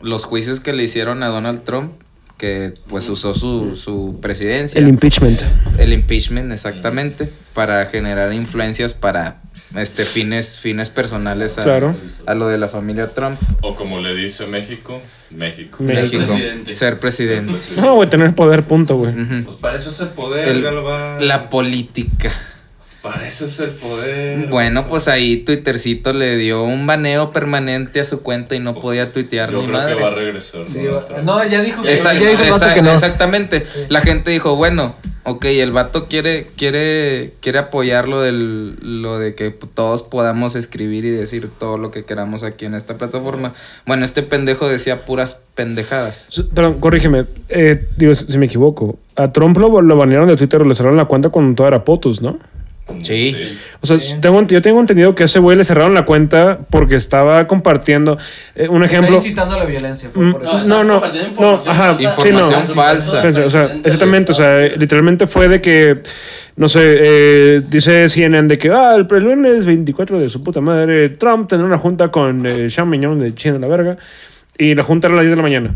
[0.00, 1.92] los juicios que le hicieron a Donald Trump,
[2.38, 4.78] que pues usó su, su presidencia.
[4.80, 5.42] el impeachment.
[5.78, 9.42] El impeachment, exactamente, para generar influencias para
[9.76, 11.96] este fines, fines personales a, Claro.
[12.26, 13.38] a lo de la familia Trump.
[13.62, 15.78] O como le dice México, México.
[15.80, 16.00] México.
[16.00, 16.24] México.
[16.26, 16.74] presidente.
[16.74, 17.52] Ser presidente.
[17.80, 19.12] No, güey, tener poder, punto, güey.
[19.12, 19.44] Ujú.
[19.44, 20.64] Pues para eso es el poder, El-
[21.28, 22.32] la política.
[23.02, 24.48] Para eso es el poder.
[24.48, 28.82] Bueno, pues ahí Twittercito le dio un baneo permanente a su cuenta y no Pues,
[28.82, 29.96] podía tuitear Yo ni creo madre.
[29.96, 30.66] que va a regresar.
[30.66, 31.22] Donald Trump.
[31.24, 32.92] No, ya dijo que, Esa- ya dijo esa- que no.
[32.92, 33.64] Exactamente.
[33.88, 39.34] La gente dijo, bueno, ok, el vato quiere, quiere, quiere apoyar lo, del, lo de
[39.34, 43.54] que todos podamos escribir y decir todo lo que queramos aquí en esta plataforma.
[43.86, 46.28] Bueno, este pendejo decía puras pendejadas.
[46.54, 47.24] Perdón, corrígeme.
[47.48, 48.98] Eh, digo, si me equivoco.
[49.16, 51.82] A Trump lo, lo banearon de Twitter o le cerraron la cuenta cuando todo era
[51.82, 52.38] POTUS, ¿no?
[53.02, 53.58] Sí.
[53.80, 56.96] O sea, tengo, yo tengo entendido que a ese güey le cerraron la cuenta porque
[56.96, 58.18] estaba compartiendo.
[58.54, 59.16] eh, un ejemplo.
[59.16, 62.02] incitando a la violencia, Mm, por No, está No, no, no, información ajá, falsa.
[62.02, 62.74] Información sí, no.
[62.74, 63.22] falsa.
[63.46, 66.02] O sea, exactamente, o sea, literalmente fue de que,
[66.56, 70.60] no sé, eh, dice CNN de que, ah, el, el lunes 24 de su puta
[70.60, 73.96] madre, Trump tendrá una junta con eh, Sean Mignon de China la verga,
[74.58, 75.74] y la junta era a las 10 de la mañana.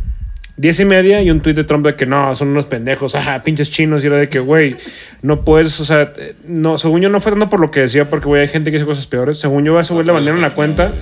[0.57, 3.43] 10 y media y un tuit de Trump de que no, son unos pendejos, ajá,
[3.43, 4.77] pinches chinos, y era de que, güey,
[5.23, 6.13] no puedes, o sea,
[6.47, 8.77] no, según yo no fue tanto por lo que decía, porque, güey, hay gente que
[8.77, 10.95] dice cosas peores, según yo a ese güey le banearon la cuenta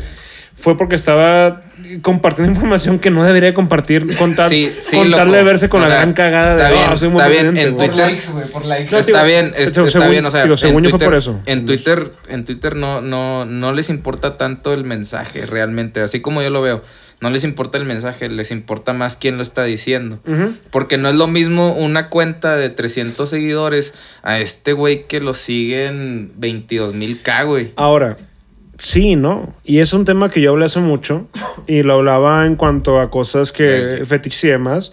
[0.55, 1.63] fue porque estaba
[2.03, 5.33] compartiendo información que no debería compartir con tal, Sí, sí, con tal loco.
[5.33, 7.29] de verse con O la sea, gran cagada de está bien, "Ah, soy muy está
[7.31, 7.91] bien, presidente", en.
[7.91, 8.93] Twitter- güey, por likes.
[8.93, 10.99] No, está digo, bien, es- según- está bien, o sea, digo, en según yo fue
[10.99, 11.41] Twitter, por eso.
[11.47, 16.43] en Twitter, en Twitter no, no, no les importa tanto el mensaje realmente, así como
[16.43, 16.83] yo lo veo.
[17.23, 20.19] No les importa el mensaje, les importa más quién lo está diciendo.
[20.71, 25.33] Porque no es lo mismo una cuenta de 300 seguidores a este güey que lo
[25.33, 27.71] siguen 22 mil K, güey.
[27.77, 28.17] Ahora,
[28.77, 29.55] sí, ¿no?
[29.65, 31.29] Y es un tema que yo hablé hace mucho
[31.69, 34.05] y lo hablaba en cuanto a cosas que Sí.
[34.05, 34.93] fetiches y demás.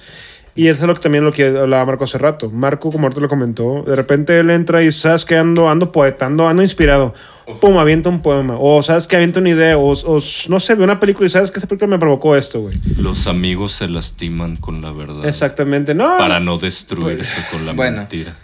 [0.56, 2.50] Y eso es lo que también lo que hablaba Marco hace rato.
[2.50, 6.48] Marco, como ahorita lo comentó, de repente él entra y sabes que ando, ando poetando,
[6.48, 7.14] ando inspirado.
[7.62, 8.56] Pum, avienta un poema.
[8.60, 9.78] O sabes que avienta una idea.
[9.78, 12.62] O, o no sé, ve una película y sabes que esta película me provocó esto,
[12.62, 12.78] güey.
[12.98, 15.26] Los amigos se lastiman con la verdad.
[15.26, 15.94] Exactamente.
[15.96, 16.18] No.
[16.18, 17.98] Para no destruirse con la Bueno.
[17.98, 18.36] mentira.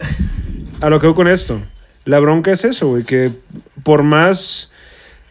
[0.80, 1.60] a lo que voy con esto.
[2.04, 3.30] La bronca es eso, güey, que
[3.82, 4.72] por más,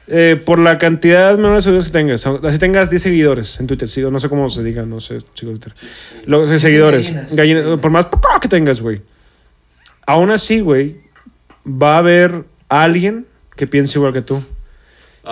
[0.08, 3.88] eh, por la cantidad menor de seguidores que tengas, así tengas 10 seguidores en Twitter,
[3.89, 5.74] sí, no sé cómo se diga, no sé, Twitter.
[6.26, 7.36] Los seguidores, gallinas.
[7.36, 8.08] gallina- por más
[8.41, 9.02] que tengas, güey.
[10.06, 10.98] Aún así, güey,
[11.65, 14.44] va a haber alguien que piense igual que tú.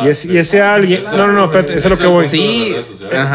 [0.04, 1.00] y, es- y ese alguien.
[1.16, 2.26] No, no, no, espérate, eso es lo que voy.
[2.26, 2.74] Sí.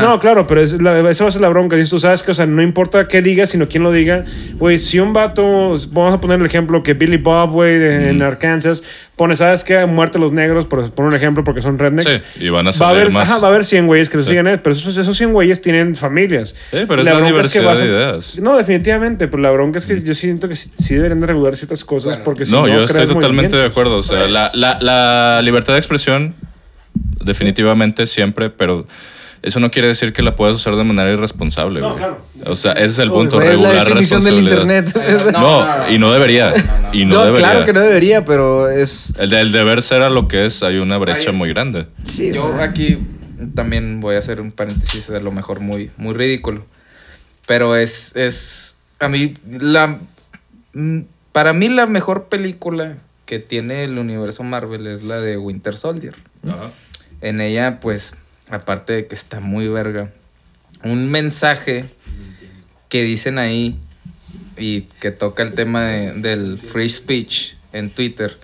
[0.00, 1.76] No, claro, pero es la, esa va a ser la bronca.
[1.76, 4.24] Dices tú sabes que, o sea, no importa qué digas, sino quién lo diga.
[4.54, 8.22] Güey, si un vato, vamos a poner el ejemplo que Billy Bob, güey, de- en
[8.22, 8.82] Arkansas,
[9.18, 9.84] pone, ¿sabes qué?
[9.84, 12.08] Muerte a los negros, por poner un ejemplo, porque son rednecks.
[12.34, 13.28] Sí, y van a Va a, salir haber, más.
[13.28, 14.30] ajá, va a haber 100 güeyes que lo Sí.
[14.30, 16.54] sigan, eh, pero esos, esos 100 güeyes tienen familias.
[16.70, 18.38] Sí, pero es la diversidad de ideas.
[18.40, 21.54] No, definitivamente, pero la bronca es que yo siento que sí, sí deberían de regular
[21.56, 22.24] ciertas cosas Bueno.
[22.24, 23.96] porque si no, no, yo estoy totalmente de acuerdo.
[23.98, 26.34] O sea, la, la- la libertad de expresión,
[27.24, 28.86] definitivamente siempre, pero
[29.42, 31.80] eso no quiere decir que la puedas usar de manera irresponsable.
[31.80, 31.98] No, güey.
[31.98, 32.18] claro.
[32.46, 34.86] O sea, ese es el punto, güey, es la regular definición del responsabilidad.
[34.86, 35.32] internet.
[35.32, 36.54] No, y no debería.
[36.92, 37.50] Y no, No, debería.
[37.50, 39.12] claro que no debería, pero es.
[39.18, 41.86] El, de- el deber ser a lo que es, hay una brecha Hay- muy grande.
[42.04, 42.98] Sí, Yo sea, aquí
[43.54, 46.64] también voy a hacer un paréntesis, a lo mejor muy, muy ridículo.
[47.46, 49.98] Pero es, es, a mí, la,
[50.74, 51.00] mm,
[51.32, 52.96] para mí la mejor película
[53.26, 56.14] que tiene el universo Marvel es la de Winter Soldier.
[57.20, 58.14] En ella, pues,
[58.50, 60.10] aparte de que está muy verga,
[60.84, 61.84] un mensaje
[62.88, 63.78] que dicen ahí
[64.56, 68.38] y que toca el tema de- del free speech en Twitter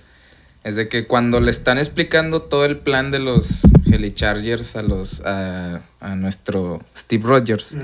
[0.63, 5.21] es de que cuando le están explicando todo el plan de los Helichargers a los
[5.23, 7.77] a, a nuestro Steve Rogers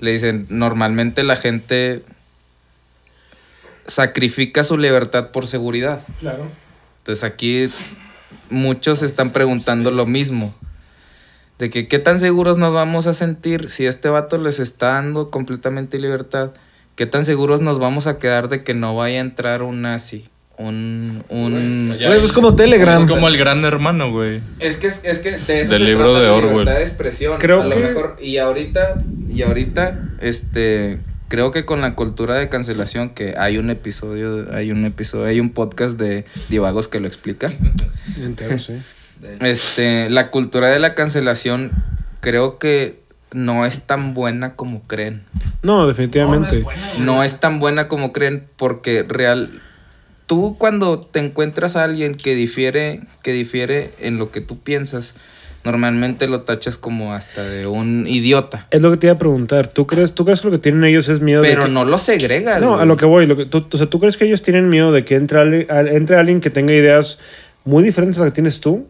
[0.00, 2.02] le dicen normalmente la gente
[3.86, 6.46] sacrifica su libertad por seguridad Claro.
[6.98, 7.68] entonces aquí
[8.50, 10.54] muchos están preguntando lo mismo.
[11.62, 15.30] De que qué tan seguros nos vamos a sentir si este vato les está dando
[15.30, 16.50] completamente libertad.
[16.96, 20.28] ¿Qué tan seguros nos vamos a quedar de que no vaya a entrar un nazi?
[20.58, 21.22] Un...
[21.28, 21.96] un...
[22.04, 23.00] Güey, pues como Telegram.
[23.00, 24.40] Es como el gran hermano, güey.
[24.58, 26.50] Es que, es que de eso Del se libro trata de la Orwell.
[26.50, 27.38] libertad de expresión.
[27.38, 28.16] Creo a lo mejor.
[28.20, 29.00] Y ahorita,
[29.32, 30.98] y ahorita, este,
[31.28, 35.38] creo que con la cultura de cancelación, que hay un episodio, hay un episodio, hay
[35.38, 37.52] un podcast de divagos que lo explica.
[38.20, 38.72] Entero, sí.
[39.40, 41.70] Este, la cultura de la cancelación
[42.20, 43.00] creo que
[43.32, 45.22] no es tan buena como creen.
[45.62, 46.64] No, definitivamente.
[46.98, 49.60] No es tan buena como creen porque real
[50.26, 55.14] tú cuando te encuentras a alguien que difiere que difiere en lo que tú piensas,
[55.64, 58.66] normalmente lo tachas como hasta de un idiota.
[58.70, 59.68] Es lo que te iba a preguntar.
[59.68, 61.84] ¿Tú crees, ¿Tú crees que lo que tienen ellos es miedo de Pero que- no
[61.84, 62.60] lo segregas.
[62.60, 62.88] No, a güey.
[62.88, 63.26] lo que voy.
[63.26, 65.88] Lo que, tú, o sea, ¿tú crees que ellos tienen miedo de que entre, al-
[65.88, 67.18] entre alguien que tenga ideas
[67.64, 68.88] muy diferentes a las que tienes tú?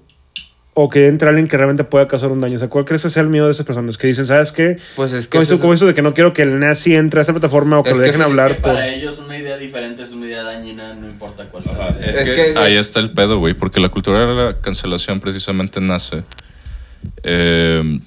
[0.75, 2.57] ¿O que entre alguien que realmente pueda causar un daño?
[2.57, 3.99] O sea, ¿cuál crees que sea el miedo de esas personas?
[3.99, 4.79] Que dicen, ¿sabes qué?
[4.97, 6.59] Pues es que Como ese esto, es- como esto de que no quiero que el
[6.59, 8.73] nazi entre a esa plataforma o que lo que dejen es- hablar Que por...
[8.73, 11.75] para ellos una idea diferente es una idea dañina, no importa cuál sea.
[11.75, 14.35] Ajá, es, Es que, que ahí es- está el pedo, güey, porque la cultura de
[14.35, 16.23] la cancelación precisamente nace
[17.23, 18.01] eh,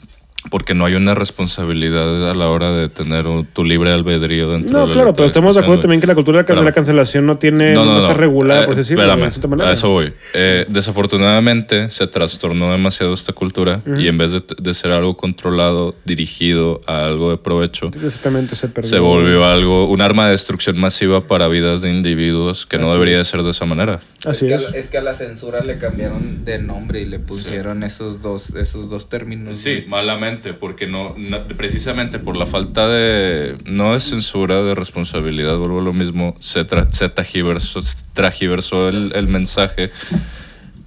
[0.49, 4.69] porque no hay una responsabilidad a la hora de tener un- tu libre albedrío dentro
[4.69, 6.71] de No, la claro, pero estamos de acuerdo también que la cultura de la, de
[6.73, 7.73] cancelación no tiene...
[7.73, 9.69] No, está regulada, Eh, por decirlo espérame, de cierta manera.
[9.69, 10.13] a eso voy.
[10.33, 15.95] Eh, desafortunadamente se trastornó demasiado esta cultura y en vez de, de ser algo controlado,
[16.05, 18.89] dirigido a algo de provecho, Exactamente, se perdió.
[18.89, 22.93] se volvió algo, un arma de destrucción masiva para vidas de individuos que no Así
[22.93, 23.19] debería es.
[23.19, 23.99] de ser de esa manera.
[24.25, 24.67] Así es, es.
[24.69, 28.21] que, a- es que a la censura le cambiaron de nombre y le pusieron esos
[28.21, 29.57] dos esos dos términos.
[29.59, 31.15] Sí, malamente, porque no,
[31.57, 36.65] precisamente por la falta de, no de censura, de responsabilidad, vuelvo a lo mismo, se,
[36.67, 37.79] tra- se tajiversó,
[38.13, 39.91] tragiversó el, el mensaje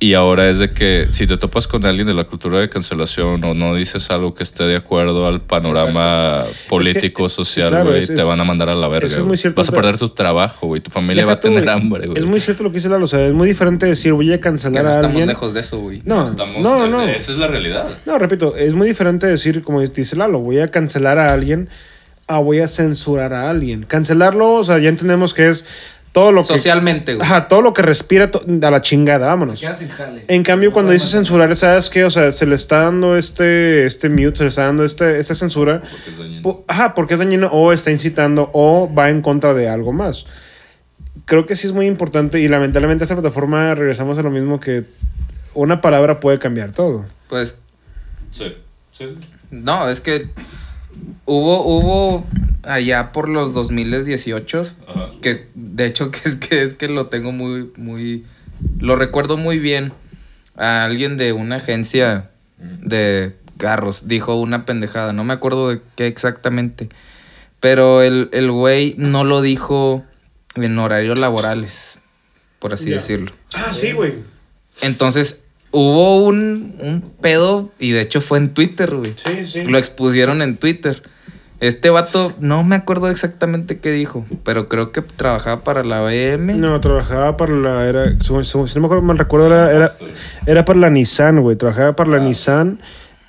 [0.00, 3.42] y ahora es de que si te topas con alguien de la cultura de cancelación
[3.42, 7.86] o no dices algo que esté de acuerdo al panorama político, Es que, social, claro,
[7.90, 9.06] güey, es- te es- van a mandar a la verga.
[9.08, 11.68] eso es muy cierto, Vas a perder tu trabajo, güey, tu familia va a tener
[11.68, 12.18] hambre, güey.
[12.18, 14.40] Es muy cierto lo que dice Lalo, o sea, es muy diferente decir voy a
[14.40, 15.26] cancelar no a estamos alguien.
[15.28, 16.00] lejos de eso, güey.
[16.04, 17.02] No, Estamos- no, no.
[17.02, 17.88] Esa es la realidad.
[18.06, 21.68] No, repito, es muy diferente decir, como dice Lalo, voy a cancelar a alguien
[22.30, 23.84] a voy a censurar a alguien.
[23.84, 25.64] Cancelarlo, o sea, ya entendemos que es
[26.12, 26.48] todo lo que...
[26.48, 27.24] Socialmente, güey.
[27.24, 29.62] Ajá, todo lo que respira to- a la chingada, vámonos.
[30.28, 32.04] En cambio, cuando dice censurar, ¿sabes qué?
[32.04, 35.34] O sea, se le está dando este, este mute, se le está dando este, esta
[35.34, 35.80] censura.
[35.82, 36.42] Porque es dañino.
[36.42, 40.24] Po- Ajá, porque es dañino o está incitando o va en contra de algo más.
[41.24, 44.84] Creo que sí es muy importante y lamentablemente esta plataforma regresamos a lo mismo que
[45.54, 47.04] una palabra puede cambiar todo.
[47.28, 47.60] Pues
[48.32, 48.54] Sí,
[48.92, 49.16] sí.
[49.50, 50.28] no, es que
[51.26, 52.26] hubo hubo
[52.62, 55.08] allá por los 2018 Ajá.
[55.22, 58.24] que de hecho que es que es que lo tengo muy muy
[58.80, 59.92] lo recuerdo muy bien
[60.56, 66.06] a alguien de una agencia de carros dijo una pendejada no me acuerdo de qué
[66.06, 66.88] exactamente
[67.60, 70.04] pero el el güey no lo dijo
[70.54, 71.98] en horarios laborales
[72.58, 74.14] por así decirlo Ah, sí, güey.
[74.82, 79.62] entonces hubo un, un pedo y de hecho fue en Twitter güey Sí, sí.
[79.62, 81.02] lo expusieron en Twitter.
[81.60, 86.54] Este vato, no me acuerdo exactamente qué dijo, pero creo que trabajaba para la BM.
[86.54, 87.84] No, trabajaba para la.
[87.84, 88.42] Era, si no
[88.80, 89.90] me acuerdo mal recuerdo, era, era,
[90.46, 91.56] era para la Nissan, güey.
[91.56, 92.78] Trabajaba para la Nissan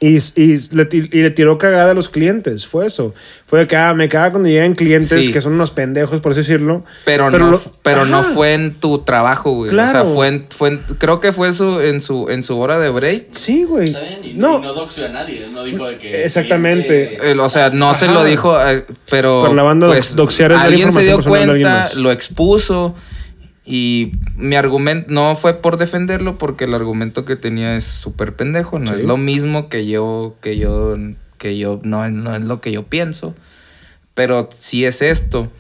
[0.02, 2.66] y, y, le, ti- y le tiró cagada a los clientes.
[2.66, 3.14] Fue eso.
[3.48, 5.34] Fue de que, ah, me caga cuando llegan clientes Sí.
[5.34, 6.86] que son unos pendejos, por así decirlo.
[7.04, 9.70] Pero, no, lo- pero no fue en tu trabajo, güey.
[9.70, 9.92] O Claro.
[9.92, 12.90] sea, fue en, fue en- creo que fue su, en su, en su hora de
[12.90, 13.26] break.
[13.32, 13.88] Sí, güey.
[13.90, 14.60] Está bien, y No.
[14.60, 15.46] y no doxió a nadie.
[15.52, 16.24] No dijo de que.
[16.24, 17.08] Exactamente.
[17.18, 20.54] cliente- El- o sea, no se lo dijo, eh, pero Pero la banda pues, doxear
[20.54, 21.96] es alguien se dio cuenta, más.
[21.96, 22.96] lo expuso
[23.72, 28.80] y mi argumento no fue por defenderlo porque el argumento que tenía es súper pendejo,
[28.80, 28.94] no Sí.
[28.96, 30.96] es lo mismo que yo, que yo,
[31.38, 33.36] que yo, no, es- no es lo que yo pienso,
[34.16, 35.52] pero si es esto.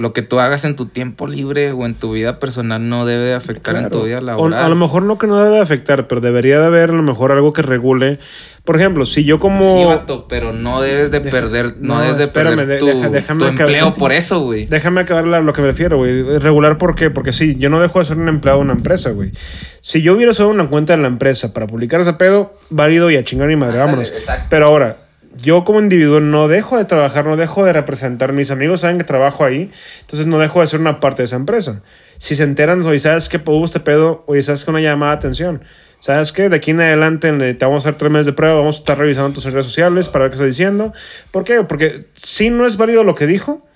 [0.00, 3.24] Lo que tú hagas en tu tiempo libre o en tu vida personal no debe
[3.26, 4.64] de afectar en tu vida O- laboral.
[4.64, 7.32] A lo mejor no que no debe afectar, pero debería de haber a lo mejor
[7.32, 8.18] algo que regule.
[8.64, 9.78] Por ejemplo, si yo como...
[9.78, 12.86] Sí, vato, pero no debes de perder, no, no, debes de espérame, perder de- tu,
[12.86, 13.60] deja- déjame tu acabar.
[13.74, 14.66] empleo por eso, güey.
[14.66, 16.38] Déjame acabar la- lo que me refiero, güey.
[16.38, 17.10] Regular, ¿por qué?
[17.10, 19.32] Porque sí, yo no dejo de ser un empleado de una empresa, güey.
[19.80, 23.16] Si yo hubiera usado una cuenta de la empresa para publicar ese pedo, válido y
[23.16, 24.08] a chingar mi madre, vámonos.
[24.10, 24.46] exacto.
[24.50, 24.96] Pero ahora,
[25.36, 28.32] yo como individuo no dejo de trabajar, no dejo de representar.
[28.32, 31.36] Mis amigos saben que trabajo ahí, entonces no dejo de ser una parte de esa
[31.36, 31.82] empresa.
[32.18, 33.40] Si se enteran, oye, ¿sabes qué?
[33.44, 34.70] Hubo este pedo, oye, ¿sabes qué?
[34.70, 35.62] Una llamada de atención.
[36.00, 36.48] ¿Sabes qué?
[36.48, 38.78] De aquí en adelante en- te vamos a hacer tres meses de prueba, vamos a
[38.78, 40.92] estar revisando tus redes sociales para ver qué está diciendo.
[41.30, 41.62] ¿Por qué?
[41.62, 43.66] Porque si no es válido lo que dijo,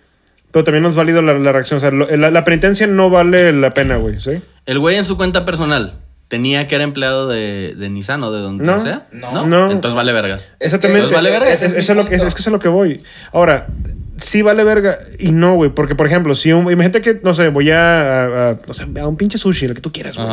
[0.51, 1.77] pero también no es válido la, reacción.
[1.79, 4.41] O sea, la penitencia no vale la pena, güey, ¿sí?
[4.67, 6.04] El güey en su cuenta personal
[6.35, 8.79] tenía que era empleado de, de Nissan o de donde No.
[8.79, 9.07] sea.
[9.13, 9.47] No.
[9.47, 9.71] No.
[9.71, 10.39] Entonces vale verga.
[10.59, 11.03] Exactamente.
[11.03, 12.59] Pues vale verga, Es, es- es mi eso es lo que, es, que es lo
[12.59, 13.03] que voy.
[13.33, 13.69] Ahora,
[14.17, 15.71] sí vale verga y no, güey.
[15.71, 18.85] Porque, por ejemplo, si un, imagínate que, no sé, voy a, a, a- no sé,
[19.01, 20.29] a un pinche sushi, lo que tú quieras, güey.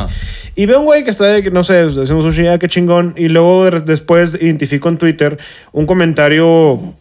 [0.55, 3.13] Y veo un güey que está, de- no sé, haciendo sushi, ah, qué chingón.
[3.17, 5.37] Y luego de- después identifico en Twitter
[5.71, 6.95] un comentario,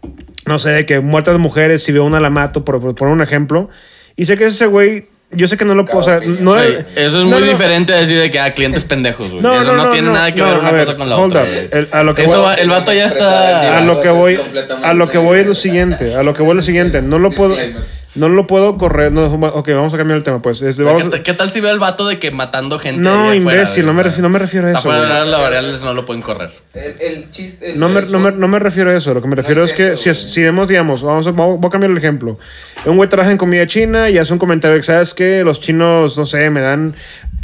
[0.46, 3.22] no sé, de que muertas mujeres, si veo una la mato, por, por poner un
[3.22, 3.68] ejemplo.
[4.16, 6.58] Y sé que ese güey, yo sé que no lo puedo, o sea, no...
[6.58, 7.46] Eso es no, muy no.
[7.46, 9.42] diferente a decir de que a clientes pendejos, güey.
[9.42, 10.96] No, eso no, no, no, tiene no, nada que no, ver a una ver, cosa
[10.96, 11.42] con la hold otra.
[11.42, 11.48] up.
[11.54, 11.68] güey.
[11.72, 13.80] El- a lo que Eso voy- va- el vato ya a está.
[13.82, 14.38] lo que voy
[14.82, 17.18] a lo que voy es lo siguiente a lo que voy es lo siguiente no
[17.18, 17.82] lo puedo Disclaimer.
[18.16, 21.08] No lo puedo correr no, ok vamos a cambiar el tema pues Este, vamos- ¿Qué,
[21.10, 23.00] tal- qué tal si veo el vato de que matando gente?
[23.00, 25.82] no afuera, imbécil no me, refiero, no me refiero a eso fuera de las laborales,
[25.84, 26.50] no lo pueden correr.
[26.74, 27.72] El, el chiste.
[27.72, 29.12] el no me, no, me, no me refiero a eso.
[29.14, 31.58] Lo que me refiero es es, que eso, si, si vemos, digamos, vamos a, voy
[31.64, 32.38] a cambiar el ejemplo.
[32.84, 36.16] Un güey trabaja en comida china y hace un comentario que, ¿sabes que Los chinos,
[36.18, 36.94] no sé, me dan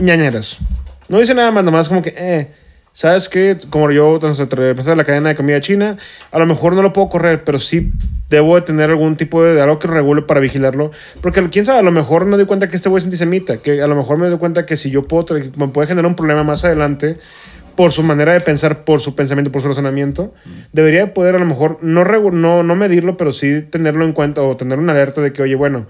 [0.00, 0.59] ñañeras.
[1.09, 2.50] No dice nada más, nomás como que, eh,
[2.96, 3.59] ¿sabes qué?
[3.68, 5.98] Como yo, represento la cadena de comida china,
[6.32, 7.92] a lo mejor no lo puedo correr, pero sí
[8.30, 10.90] debo de tener algún tipo de, algo que regule para vigilarlo.
[11.20, 13.82] Porque quién sabe, a lo mejor me doy cuenta que este güey es antisemita, que
[13.82, 16.42] a lo mejor me doy cuenta que si yo puedo, me puede generar un problema
[16.42, 17.18] más adelante
[17.76, 20.32] por su manera de pensar, por su pensamiento, por su razonamiento,
[20.72, 24.40] debería de poder a lo mejor no, no, no medirlo, pero sí tenerlo en cuenta
[24.40, 25.87] o tener una alerta de que, oye, bueno,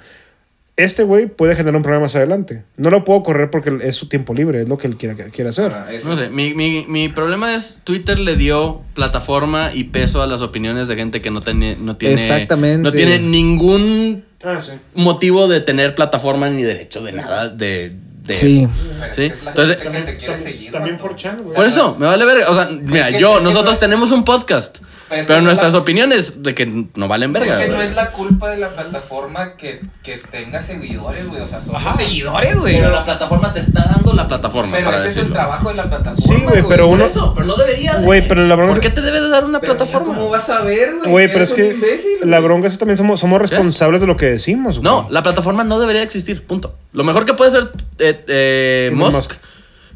[0.77, 2.65] este güey puede generar un problema más adelante.
[2.77, 5.51] No lo puedo correr porque es su tiempo libre, es lo que él quiera, quiere
[5.51, 5.71] hacer.
[5.73, 10.27] No es- sé, mi, mi, mi problema es Twitter le dio plataforma y peso a
[10.27, 12.83] las opiniones de gente que no, tiene no tiene Exactamente.
[12.83, 14.73] no tiene ningún Ah, sí.
[14.95, 17.93] motivo de tener plataforma ni derecho de nada de,
[18.27, 18.65] de Sí.
[18.65, 18.73] eso.
[19.01, 19.23] pero es ¿sí?
[19.29, 20.73] que es la Entonces- gente que te quiere seguir.
[20.73, 21.09] También vato.
[21.15, 21.57] 4chan, güey.
[21.57, 22.51] Por eso, me vale verga.
[22.51, 24.79] O sea, mira, que- yo, es que nosotros no- tenemos un podcast.
[25.09, 27.55] Pues es pero nuestras la- opiniones de que no valen verga.
[27.61, 31.41] Es que no es la culpa de la plataforma que, que tenga seguidores, güey.
[31.43, 32.75] O sea, son seguidores, güey.
[32.75, 34.73] Pero la plataforma te está dando la plataforma.
[34.73, 36.17] Pero para ese es el trabajo de la plataforma.
[36.39, 37.95] Sí, güey, pero uno- eso, pero no debería.
[37.99, 38.05] de.
[38.05, 40.09] Güey, pero la bronca- ¿Por qué te debe de dar una Pero plataforma?
[40.09, 41.11] ¿Cómo vas a ver, güey?
[41.11, 44.17] Güey, pero es que imbécil, la bronca es que también somos, somos responsables de lo
[44.17, 44.81] que decimos.
[44.81, 44.85] güey.
[44.85, 46.75] No, la plataforma no debería existir, punto.
[46.93, 49.33] Lo mejor que puede hacer eh, eh, Musk, Musk.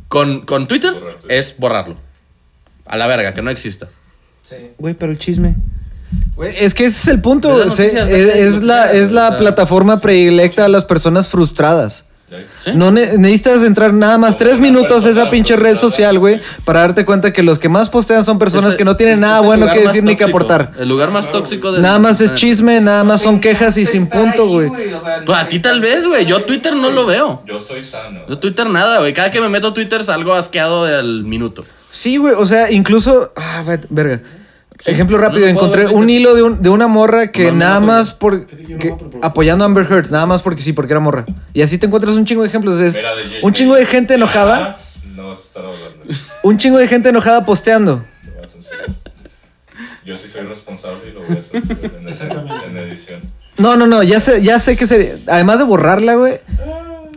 [0.06, 1.36] Con, con Twitter Borrar Twitter.
[1.38, 1.96] es borrarlo.
[2.86, 3.88] A la verga, que no exista.
[4.42, 4.56] Sí.
[4.78, 5.56] Güey, pero el chisme.
[6.34, 7.62] Güey, Es que ese es el punto.
[7.62, 7.92] Es se-
[8.62, 12.06] la, es la plataforma predilecta a las personas frustradas.
[12.64, 12.70] ¿Sí?
[12.74, 16.42] No ne- necesitas entrar nada más tres minutos a esa pinche red social, güey, sí.
[16.64, 19.40] para darte cuenta que los que más postean son personas Ese- que no tienen nada
[19.40, 20.70] bueno que decir ni que aportar.
[20.78, 24.08] El lugar más tóxico de Nada más es chisme, nada más son quejas y sin
[24.08, 24.68] punto, güey.
[24.68, 26.24] o sea, Pues a ti tal vez, güey.
[26.24, 27.42] Yo Twitter no lo veo.
[27.46, 28.20] Yo soy sano.
[28.28, 29.12] Yo Twitter nada, güey.
[29.12, 31.64] Cada que me meto a Twitter salgo asqueado del minuto.
[31.90, 33.32] Sí, güey, o sea, incluso.
[33.36, 34.20] Ah, ve- verga.
[34.86, 38.14] Ejemplo rápido, no encontré ver un hilo de, un- de una morra que nada más
[38.14, 38.46] por.
[38.46, 41.26] que- apoyando a Amber Heard, nada más porque sí, porque era morra.
[41.52, 42.80] Y así te encuentras un chingo de ejemplos.
[42.80, 44.70] Es Mira, de J- un chingo de gente enojada.
[45.14, 46.04] No vas a estar hablando.
[46.42, 48.02] Un chingo de gente enojada posteando.
[48.24, 48.86] Lo vas a censurar.
[50.06, 51.42] Yo sí soy responsable y lo voy a
[52.14, 53.20] censurar en, edición.
[53.58, 55.12] No, no, no, ya sé, ya sé que sería.
[55.26, 56.40] Además de borrarla, güey,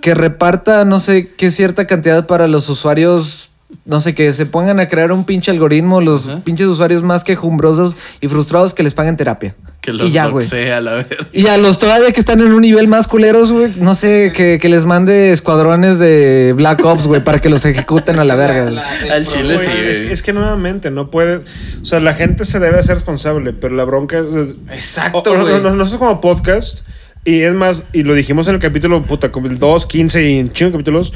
[0.01, 3.49] que reparta, no sé qué cierta cantidad para los usuarios.
[3.86, 6.41] No sé, que se pongan a crear un pinche algoritmo, los Ajá.
[6.43, 9.55] pinches usuarios más quejumbrosos y frustrados que les paguen terapia.
[9.82, 10.45] Que los y ya, güey.
[10.45, 11.17] boxea, la verdad.
[11.34, 14.57] Y a los todavía que están en un nivel más culeros, güey, no sé, que,
[14.61, 18.71] que les mande escuadrones de Black Ops, güey, para que los ejecuten a la verga.
[18.71, 20.13] La- Al chile Güey, sí, es, güey.
[20.13, 21.41] es que nuevamente no puede.
[21.82, 24.19] O sea, la gente se debe hacer responsable, pero la bronca.
[24.19, 25.53] es- Exacto, O- o- güey.
[25.55, 26.80] no- no- Nosotros como podcast,
[27.26, 30.39] y es más, y lo dijimos en el capítulo, puta, como el 2, 15 y
[30.39, 31.11] en chingo de capítulos,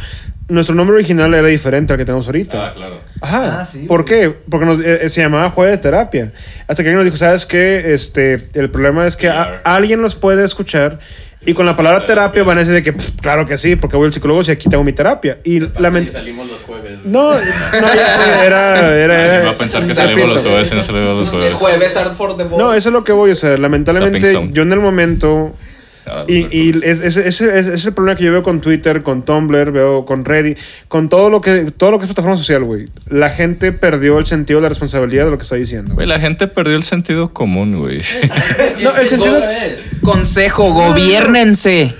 [0.49, 2.73] nuestro nombre original era diferente al que tenemos ahorita.
[2.73, 3.01] claro.
[3.21, 3.59] Ajá.
[3.61, 4.33] Ah, sí, ¿Por qué?
[4.49, 6.31] Porque nos- eh, se llamaba juego de terapia.
[6.67, 7.93] Hasta que alguien nos dijo, ¿sabes qué?
[7.93, 10.99] Este, el problema es que a- alguien nos puede escuchar
[11.45, 13.95] y con la palabra terapia van a decir de que, "Pff, claro que sí, porque
[13.97, 15.37] voy al psicólogo si aquí tengo mi terapia.
[15.43, 16.11] Y lamentablemente...
[16.11, 16.99] salimos los jueves.
[17.05, 18.93] No, no, ya sé, era...
[18.95, 21.53] era, era Va a pensar que salimos los jueves y no salimos los El jueves.
[21.55, 22.57] jueves Art for the Boys.
[22.57, 23.59] No, eso es lo que voy a hacer.
[23.59, 25.55] Lamentablemente, yo en el momento...
[26.27, 29.23] Y, y es- ese ese- ese es el problema que yo veo con Twitter, con
[29.23, 32.87] Tumblr, veo con Reddit, con todo lo que todo lo que es plataforma social, güey.
[33.09, 35.93] La gente perdió el sentido de la responsabilidad de lo que está diciendo.
[35.95, 38.01] Güey, la gente perdió el sentido común, güey.
[38.83, 39.41] No, el sentido-
[40.01, 41.93] Consejo, gobiernense.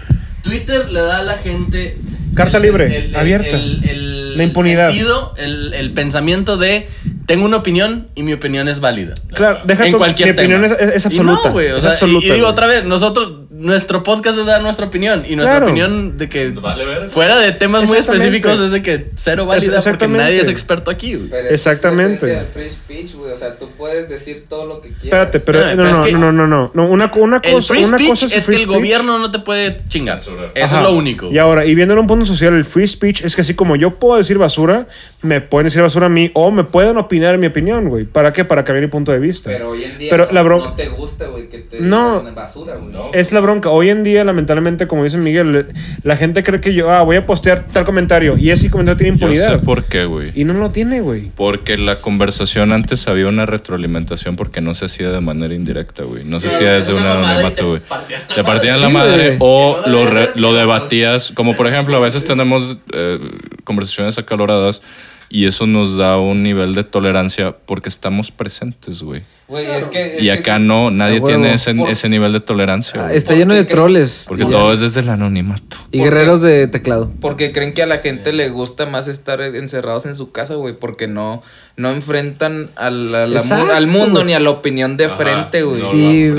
[0.44, 1.98] Twitter le da a la gente.
[2.36, 3.50] Carta el- libre, abierta.
[3.58, 4.90] el- el- La impunidad.
[4.90, 6.88] El, sentido, el, el pensamiento de.
[7.26, 9.16] Tengo una opinión y mi opinión es válida.
[9.34, 11.82] Claro, deja en tu- cualquier mi opinión es- es Y absoluta, no, güey, o es
[11.82, 15.24] sea, y- absoluta, y, digo otra vez, nosotros, nuestro podcast es dar nuestra opinión.
[15.28, 15.66] Y nuestra Claro.
[15.68, 17.10] opinión de que Vale verga.
[17.10, 21.16] fuera de temas muy específicos es de que cero válida porque nadie es experto aquí,
[21.16, 21.30] güey.
[21.30, 22.26] Pero es Exactamente.
[22.26, 23.32] del free speech, güey.
[23.32, 25.04] O sea, tú puedes decir todo lo que quieras.
[25.06, 27.54] Espérate, pero, Espérame, no, pero no, es que- no, no, no, no, una, una El
[27.54, 28.78] cosa, free una speech cosa es, el free que el speech.
[28.78, 30.18] gobierno no te puede chingar.
[30.18, 30.78] Eso Ajá.
[30.78, 31.28] es lo único.
[31.32, 33.76] Y ahora, y viéndolo en un punto social, el free speech es que así como
[33.76, 34.88] yo puedo decir basura,
[35.24, 38.06] me pueden decir basura a mí o me pueden opinar en mi opinión, güey.
[38.06, 38.46] ¿Para qué?
[38.46, 39.50] Para cambiar mi punto de vista.
[39.50, 42.20] Pero hoy en día Pero no, la no te gusta, güey, que te No.
[42.20, 42.92] digan basura, güey.
[42.92, 43.10] No.
[43.14, 43.70] Es la bronca.
[43.70, 45.68] Hoy en día, lamentablemente, como dice Miguel,
[46.04, 49.18] la gente cree que yo, ah, voy a postear tal comentario y ese comentario tiene
[49.18, 49.60] Yo impunidad.
[49.60, 50.32] sé por qué, güey.
[50.36, 51.32] Y no lo tiene, güey.
[51.36, 56.24] Porque la conversación antes había una retroalimentación porque no se hacía de manera indirecta, güey.
[56.26, 57.80] No se hacía es desde una anonimato, te güey.
[57.80, 58.82] partían la Te partían madre.
[58.82, 61.32] la Sí, madre o no lo, re- debatías.
[61.32, 63.20] Como por ejemplo, a veces tenemos eh,
[63.64, 64.82] conversaciones acaloradas
[65.30, 69.22] y eso nos da un nivel de tolerancia porque estamos presentes, güey.
[69.48, 70.18] Güey, es que.
[70.18, 70.64] es Y que acá sí.
[70.64, 73.00] no, nadie tiene ese, Por- ese nivel de tolerancia.
[73.00, 73.18] Ah, güey.
[73.18, 74.26] Está lleno de troles.
[74.28, 75.78] Porque y, todo es desde el anonimato.
[75.92, 77.10] y ¿Por guerreros de teclado.
[77.22, 80.74] Porque creen que a la gente le gusta más estar encerrados en su casa, güey.
[80.78, 81.42] Porque no,
[81.78, 84.26] no enfrentan a la Exacto, al mundo güey.
[84.26, 85.82] ni a la opinión de Ajá, frente, güey.
[85.82, 86.30] no Sí.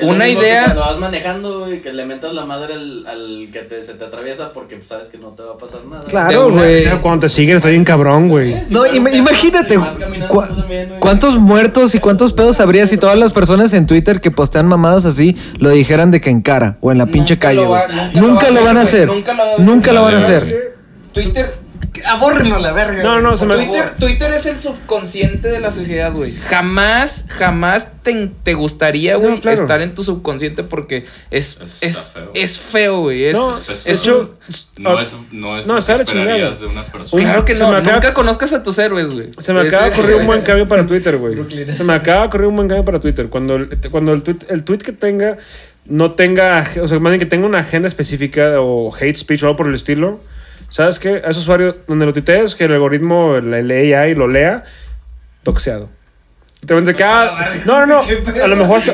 [0.00, 3.60] Una que idea- Cuando vas manejando y que le metas la madre al, al que
[3.60, 6.04] te- se te atraviesa porque pues, sabes que no te va a pasar nada.
[6.04, 6.88] Claro, güey.
[7.02, 8.56] Cuando te siguen, está bien cabrón, güey.
[8.70, 9.90] No, imagínate, güey.
[11.00, 15.04] ¿cuántos muertos y cuántos pedos habría si todas las personas en Twitter que postean mamadas
[15.04, 17.64] así lo dijeran de que en cara o en la pinche Nunca calle?
[17.64, 17.82] güey?
[18.14, 19.08] nunca Nunca, lo van a hacer.
[19.58, 20.76] Nunca lo- van a hacer.
[21.12, 21.65] Twitter.
[22.04, 23.02] Abórrenlo a la verga.
[23.02, 23.54] No, no, se me.
[23.56, 26.34] Twitter, Twitter es el subconsciente de la sociedad, güey.
[26.34, 29.60] Jamás, jamás te, te gustaría, güey, No, claro.
[29.62, 32.30] estar en tu subconsciente porque es, Está es, feo.
[32.34, 33.24] es feo, güey.
[33.24, 34.34] Es, No, es de hecho,
[34.78, 36.30] No es, no es No, lo está que de chingada.
[36.32, 37.22] esperarías de una persona.
[37.22, 39.30] Claro que se no, me acaba- nunca conozcas a tus héroes, güey.
[39.38, 41.36] Se me Es acaba de ocurrir un buen cambio para Twitter, güey.
[41.74, 43.28] Se me acaba de ocurrir un buen cambio para Twitter.
[43.28, 45.38] Cuando el, cuando el, tweet, el tweet que tenga
[45.84, 49.46] no tenga, o sea, más bien que tenga una agenda específica o hate speech o
[49.46, 50.20] algo por el estilo,
[50.76, 51.22] ¿sabes qué?
[51.24, 54.64] A ese usuario donde lo tuitees, que el algoritmo, el AI lo lea,
[55.42, 55.88] toxeado.
[56.64, 58.02] Te van a decir que, ah, no, no, no,
[58.42, 58.82] a lo mejor.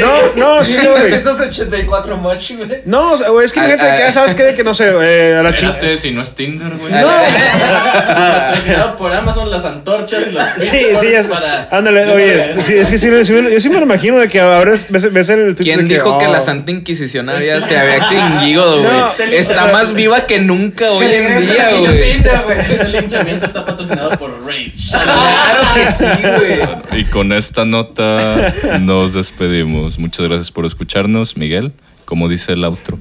[0.00, 1.08] No, no, sí, güey.
[1.08, 2.82] 184 mochi, güey.
[2.84, 4.42] No, o sea, güey, es que imagínate ah, que, ¿sabes qué?
[4.42, 5.50] De que no sé, eh, a la.
[5.50, 6.92] Espérate, si no es Tinder, güey.
[6.92, 12.98] Patrocinado por Amazon las antorchas y los Sí, sí, para- Ándale, oye, sí, es que
[12.98, 15.88] sí, sí, yo sí me lo imagino de que ahora ves, ves el tweet ¿Quién
[15.88, 18.92] dijo que oh, la Santa Inquisición había, se había extinguido, güey?
[18.92, 22.20] No, Está más viva que nunca hoy en día, güey.
[22.60, 24.72] Este linchamiento está patrocinado por Rage.
[24.90, 27.00] Claro que sí, güey.
[27.00, 29.98] Y con esta nota nos despedimos.
[29.98, 31.72] Muchas gracias por escucharnos, Miguel.
[32.04, 32.98] Como dice el outro.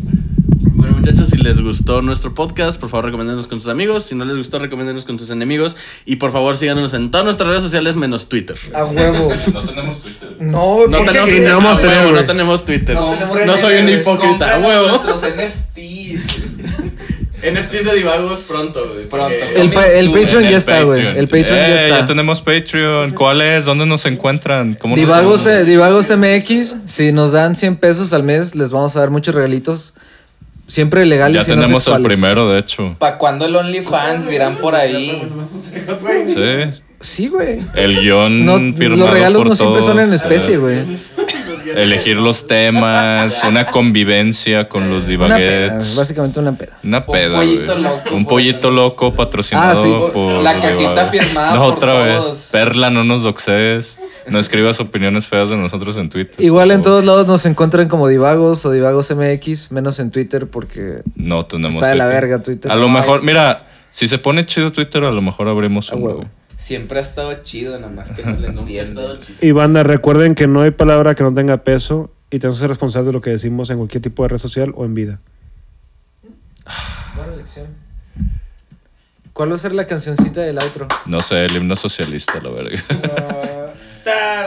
[0.73, 4.03] Bueno, muchachos, si les gustó nuestro podcast, por favor, recomiéndenos con sus amigos.
[4.03, 5.75] Si no les gustó, recomiéndenos con sus enemigos.
[6.05, 8.57] Y por favor, síganos en todas nuestras redes sociales menos Twitter.
[8.73, 9.31] A huevo.
[9.53, 10.35] No tenemos Twitter.
[10.39, 12.95] No, No tenemos, Y no tenemos Twitter.
[12.95, 14.87] No, soy un hipócrita, a huevo.
[14.87, 15.94] Nuestros NFTs.
[17.51, 19.07] NFTs de divagos pronto, güey.
[19.07, 19.33] Pronto.
[19.55, 21.05] El, pa- el Patreon En ya el está, güey.
[21.05, 22.05] El Patreon Eh, ya está.
[22.05, 23.11] tenemos Patreon.
[23.11, 23.65] ¿Cuál es?
[23.65, 24.73] ¿Dónde nos encuentran?
[24.73, 28.95] ¿Cómo nos- Divagos, eh, Divagos MX, si nos dan 100 pesos al mes, les vamos
[28.95, 29.93] a dar muchos regalitos.
[30.67, 32.07] Siempre legales Ya y no tenemos el sexuales.
[32.17, 32.95] primero, de hecho.
[32.97, 34.27] ¿Para cuándo el OnlyFans?
[34.27, 35.29] Dirán por ahí.
[36.27, 36.81] Sí.
[37.01, 37.59] Sí, güey.
[37.75, 40.77] El guion No, firmado los regalos por no siempre son en especie, Eh, güey.
[41.75, 45.95] Elegir los temas, una convivencia con los divaguets.
[45.95, 46.77] básicamente una peda.
[46.83, 47.81] Una Un peda, pollito güey.
[47.83, 50.11] loco, Un por pollito loco patrocinado Ah, sí.
[50.13, 52.31] por La cajita firmada No, por otra todos.
[52.31, 52.49] vez.
[52.51, 53.97] Perla, no nos doxees.
[54.27, 56.43] No escribas opiniones feas de nosotros en Twitter.
[56.43, 61.01] Igual en todos lados nos encuentran como Divagos o Divagos MX, menos en Twitter porque
[61.15, 62.71] No tenemos está de la verga Twitter.
[62.71, 62.91] A lo Ay.
[62.93, 66.25] mejor, mira, si se pone chido Twitter, a lo mejor abrimos un huevo.
[66.57, 69.45] Siempre ha estado chido, nada más que no le Nunca ha estado entiendo.
[69.45, 72.69] Y banda, recuerden que no hay palabra que no tenga peso y tenemos que ser
[72.69, 75.19] responsables de lo que decimos en cualquier tipo de red social o en vida.
[77.15, 77.67] Buena elección.
[79.33, 80.87] ¿Cuál va a ser la cancioncita del outro?
[81.07, 82.81] No sé, el himno socialista, la verga.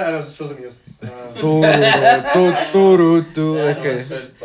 [0.06, 0.74] a los Estados Unidos.
[0.98, 1.62] Turu,
[2.32, 3.56] tu, turu, tu.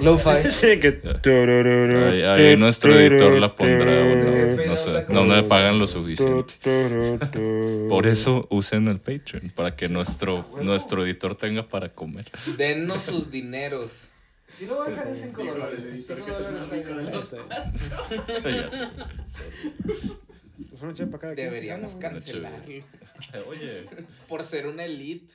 [0.02, 0.44] Lo-fi.
[0.52, 1.02] Sí, que.
[1.26, 5.06] Ahí, ahí nuestro editor la pondrá o no, no sé.
[5.10, 6.54] No me pagan lo suficiente.
[7.90, 12.30] Por eso usen el Patreon, para que nuestro, nuestro editor tenga para comer.
[12.56, 14.10] Denos sus dineros.
[14.48, 16.08] Si lo voy a dejar en 5 dólares.
[18.52, 18.88] Ya sé.
[20.70, 22.60] Pues una chepa cada quien, Deberíamos sí, cancelarlo.
[23.48, 23.86] Oye,
[24.28, 25.34] Por ser una elite.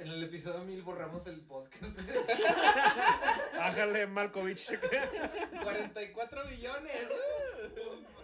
[0.00, 1.98] En el episodio 1000 borramos el podcast.
[3.60, 4.78] Ájale, Malkovich.
[5.62, 6.92] 44 billones.